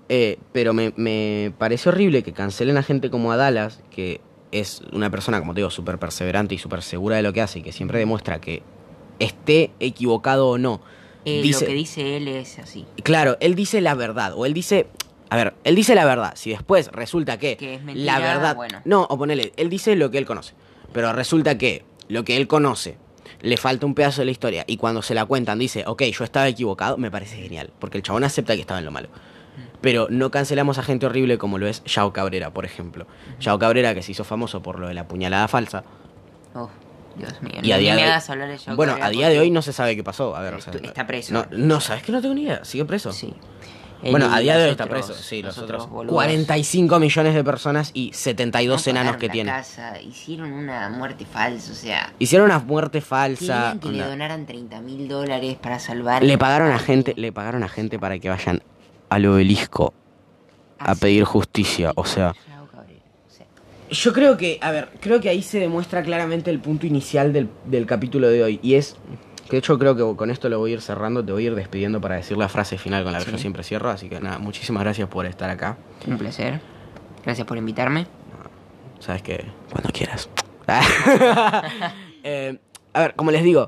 Eh, 0.08 0.38
pero 0.52 0.72
me, 0.74 0.92
me 0.96 1.52
parece 1.58 1.88
horrible 1.88 2.22
que 2.22 2.32
cancelen 2.32 2.76
a 2.76 2.82
gente 2.84 3.10
como 3.10 3.32
a 3.32 3.36
Dallas, 3.36 3.80
que 3.90 4.20
es 4.52 4.82
una 4.92 5.10
persona, 5.10 5.38
como 5.40 5.54
te 5.54 5.60
digo, 5.60 5.70
súper 5.70 5.98
perseverante 5.98 6.54
y 6.54 6.58
súper 6.58 6.82
segura 6.82 7.16
de 7.16 7.22
lo 7.22 7.32
que 7.32 7.40
hace 7.40 7.58
y 7.58 7.62
que 7.62 7.72
siempre 7.72 7.98
demuestra 7.98 8.40
que 8.40 8.62
esté 9.18 9.70
equivocado 9.80 10.48
o 10.48 10.58
no. 10.58 10.80
Eh, 11.24 11.40
dice- 11.42 11.64
Lo 11.64 11.66
que 11.68 11.74
dice 11.74 12.16
él 12.16 12.28
es 12.28 12.58
así. 12.58 12.84
Claro, 13.02 13.36
él 13.40 13.54
dice 13.54 13.80
la 13.80 13.94
verdad, 13.94 14.32
o 14.36 14.46
él 14.46 14.54
dice... 14.54 14.86
A 15.30 15.36
ver, 15.36 15.54
él 15.64 15.74
dice 15.74 15.94
la 15.94 16.04
verdad. 16.04 16.32
Si 16.36 16.50
después 16.50 16.88
resulta 16.92 17.38
que, 17.38 17.56
Que 17.56 17.74
es 17.76 17.82
mentira, 17.82 18.18
la 18.18 18.18
verdad... 18.18 18.54
bueno. 18.56 18.80
No, 18.84 19.06
o 19.08 19.16
ponele, 19.16 19.52
él 19.56 19.70
dice 19.70 19.96
lo 19.96 20.10
que 20.10 20.18
él 20.18 20.26
conoce. 20.26 20.52
Pero 20.92 21.12
resulta 21.14 21.56
que 21.56 21.84
lo 22.08 22.22
que 22.24 22.36
él 22.36 22.46
conoce 22.48 22.98
le 23.40 23.56
falta 23.56 23.86
un 23.86 23.94
pedazo 23.94 24.20
de 24.20 24.26
la 24.26 24.30
historia 24.32 24.64
y 24.66 24.76
cuando 24.76 25.00
se 25.00 25.14
la 25.14 25.24
cuentan 25.24 25.58
dice, 25.58 25.84
ok, 25.86 26.02
yo 26.02 26.24
estaba 26.24 26.46
equivocado, 26.48 26.98
me 26.98 27.10
parece 27.10 27.36
genial. 27.36 27.70
Porque 27.78 27.96
el 27.96 28.02
chabón 28.02 28.24
acepta 28.24 28.54
que 28.54 28.60
estaba 28.60 28.78
en 28.80 28.84
lo 28.84 28.90
malo. 28.90 29.08
Pero 29.82 30.06
no 30.08 30.30
cancelamos 30.30 30.78
a 30.78 30.82
gente 30.82 31.04
horrible 31.04 31.36
como 31.36 31.58
lo 31.58 31.66
es 31.66 31.84
Yao 31.84 32.12
Cabrera, 32.12 32.52
por 32.52 32.64
ejemplo. 32.64 33.06
Yao 33.40 33.58
Cabrera 33.58 33.94
que 33.94 34.02
se 34.02 34.12
hizo 34.12 34.24
famoso 34.24 34.62
por 34.62 34.78
lo 34.78 34.88
de 34.88 34.94
la 34.94 35.06
puñalada 35.06 35.48
falsa. 35.48 35.84
Oh, 36.54 36.70
Dios 37.16 37.42
mío. 37.42 37.60
Y 37.62 37.72
a 37.72 37.78
día 37.78 37.94
me 37.94 38.02
de 38.02 38.08
hagas 38.08 38.30
hablar 38.30 38.48
de 38.48 38.56
Yao 38.56 38.76
Bueno, 38.76 38.92
Cabrera 38.92 39.06
a 39.08 39.10
día 39.10 39.28
de 39.28 39.40
hoy 39.40 39.50
no 39.50 39.60
se 39.60 39.72
sabe 39.72 39.96
qué 39.96 40.04
pasó. 40.04 40.34
A 40.34 40.40
ver, 40.40 40.54
o 40.54 40.60
sea, 40.60 40.72
está 40.74 41.06
preso. 41.06 41.34
No, 41.34 41.46
no, 41.50 41.80
¿sabes 41.80 42.02
que 42.02 42.12
no 42.12 42.22
tengo 42.22 42.34
ni 42.34 42.44
idea? 42.44 42.64
¿Sigue 42.64 42.84
preso? 42.84 43.12
Sí. 43.12 43.34
Bueno, 44.10 44.32
a 44.32 44.40
día 44.40 44.56
de 44.56 44.64
hoy 44.64 44.70
está 44.70 44.86
preso. 44.86 45.14
Sí, 45.14 45.42
los, 45.42 45.56
otros. 45.58 45.88
boludos 45.88 46.14
45 46.14 46.98
millones 46.98 47.34
de 47.34 47.44
personas 47.44 47.90
y 47.94 48.08
no 48.08 48.14
72 48.14 48.86
enanos 48.88 49.16
que 49.16 49.28
tiene. 49.28 49.50
casa, 49.50 50.00
hicieron 50.00 50.52
una 50.52 50.88
muerte 50.88 51.24
falsa, 51.24 51.72
o 51.72 51.74
sea... 51.74 52.12
Hicieron 52.18 52.46
una 52.46 52.58
muerte 52.58 53.00
falsa. 53.00 53.76
Que 53.80 53.90
le 53.90 54.04
donaran 54.04 54.46
30 54.46 54.80
mil 54.80 55.08
dólares 55.08 55.56
para 55.60 55.78
salvar... 55.78 56.24
Le 56.24 56.36
pagaron 56.36 56.72
a 56.72 56.78
gente, 56.78 57.14
le 57.16 57.32
pagaron 57.32 57.62
a 57.62 57.68
gente 57.68 57.98
para 57.98 58.18
que 58.18 58.28
vayan 58.28 58.62
al 59.14 59.26
obelisco 59.26 59.92
a 60.78 60.94
pedir 60.94 61.24
justicia. 61.24 61.92
O 61.96 62.04
sea, 62.04 62.30
o 63.90 63.94
yo 63.94 64.12
creo 64.12 64.36
que, 64.36 64.58
a 64.62 64.70
ver, 64.70 64.88
creo 65.00 65.20
que 65.20 65.28
ahí 65.28 65.42
se 65.42 65.58
demuestra 65.58 66.02
claramente 66.02 66.50
el 66.50 66.60
punto 66.60 66.86
inicial 66.86 67.32
del, 67.32 67.48
del 67.66 67.86
capítulo 67.86 68.28
de 68.28 68.42
hoy. 68.42 68.60
Y 68.62 68.74
es 68.74 68.96
que 69.44 69.52
de 69.52 69.58
hecho 69.58 69.78
creo 69.78 69.94
que 69.94 70.16
con 70.16 70.30
esto 70.30 70.48
lo 70.48 70.58
voy 70.58 70.70
a 70.70 70.74
ir 70.74 70.80
cerrando, 70.80 71.22
te 71.24 71.30
voy 71.32 71.44
a 71.44 71.46
ir 71.48 71.54
despidiendo 71.54 72.00
para 72.00 72.16
decir 72.16 72.38
la 72.38 72.48
frase 72.48 72.78
final 72.78 73.04
con 73.04 73.12
la 73.12 73.18
que 73.18 73.26
Sí. 73.26 73.32
yo 73.32 73.38
siempre 73.38 73.62
cierro. 73.64 73.90
Así 73.90 74.08
que 74.08 74.18
nada, 74.20 74.38
muchísimas 74.38 74.82
gracias 74.82 75.08
por 75.08 75.26
estar 75.26 75.50
acá. 75.50 75.76
Un 76.06 76.16
placer. 76.16 76.60
Gracias 77.24 77.46
por 77.46 77.58
invitarme. 77.58 78.06
Sabes 78.98 79.20
que 79.22 79.44
cuando 79.70 79.90
quieras. 79.90 80.28
Eh, 82.24 82.56
a 82.92 83.00
ver, 83.00 83.14
como 83.16 83.32
les 83.32 83.42
digo, 83.42 83.66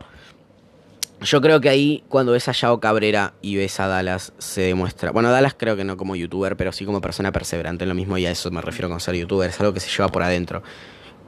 yo 1.20 1.40
creo 1.40 1.60
que 1.60 1.68
ahí 1.68 2.04
cuando 2.08 2.32
ves 2.32 2.48
a 2.48 2.52
Yao 2.52 2.80
Cabrera 2.80 3.34
y 3.40 3.56
ves 3.56 3.80
a 3.80 3.86
Dallas 3.86 4.32
se 4.38 4.62
demuestra. 4.62 5.10
Bueno, 5.10 5.30
Dallas 5.30 5.54
creo 5.56 5.76
que 5.76 5.84
no 5.84 5.96
como 5.96 6.16
youtuber, 6.16 6.56
pero 6.56 6.72
sí 6.72 6.84
como 6.84 7.00
persona 7.00 7.32
perseverante 7.32 7.84
en 7.84 7.88
lo 7.88 7.94
mismo 7.94 8.18
y 8.18 8.26
a 8.26 8.30
eso 8.30 8.50
me 8.50 8.60
refiero 8.60 8.88
con 8.88 9.00
ser 9.00 9.14
youtuber, 9.14 9.50
es 9.50 9.60
algo 9.60 9.72
que 9.72 9.80
se 9.80 9.90
lleva 9.90 10.08
por 10.08 10.22
adentro. 10.22 10.62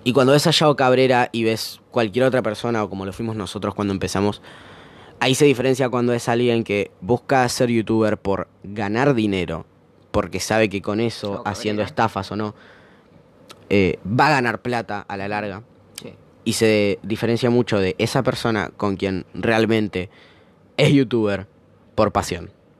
Y 0.04 0.12
cuando 0.12 0.32
ves 0.32 0.46
a 0.46 0.50
Yao 0.50 0.76
Cabrera 0.76 1.30
y 1.32 1.44
ves 1.44 1.80
cualquier 1.90 2.26
otra 2.26 2.42
persona 2.42 2.84
o 2.84 2.90
como 2.90 3.04
lo 3.06 3.12
fuimos 3.12 3.36
nosotros 3.36 3.74
cuando 3.74 3.92
empezamos, 3.92 4.42
ahí 5.20 5.34
se 5.34 5.44
diferencia 5.46 5.88
cuando 5.88 6.12
es 6.12 6.28
alguien 6.28 6.62
que 6.62 6.90
busca 7.00 7.48
ser 7.48 7.70
youtuber 7.70 8.18
por 8.18 8.48
ganar 8.62 9.14
dinero, 9.14 9.66
porque 10.10 10.40
sabe 10.40 10.68
que 10.68 10.82
con 10.82 11.00
eso, 11.00 11.42
haciendo 11.44 11.82
estafas 11.82 12.30
o 12.30 12.36
no, 12.36 12.54
eh, 13.68 13.98
va 14.06 14.28
a 14.28 14.30
ganar 14.30 14.62
plata 14.62 15.04
a 15.08 15.16
la 15.16 15.28
larga. 15.28 15.62
Y 16.46 16.52
se 16.52 17.00
diferencia 17.02 17.50
mucho 17.50 17.80
de 17.80 17.96
esa 17.98 18.22
persona 18.22 18.70
con 18.76 18.96
quien 18.96 19.26
realmente 19.34 20.08
es 20.76 20.92
youtuber 20.92 21.48
por 21.96 22.12
pasión. 22.12 22.50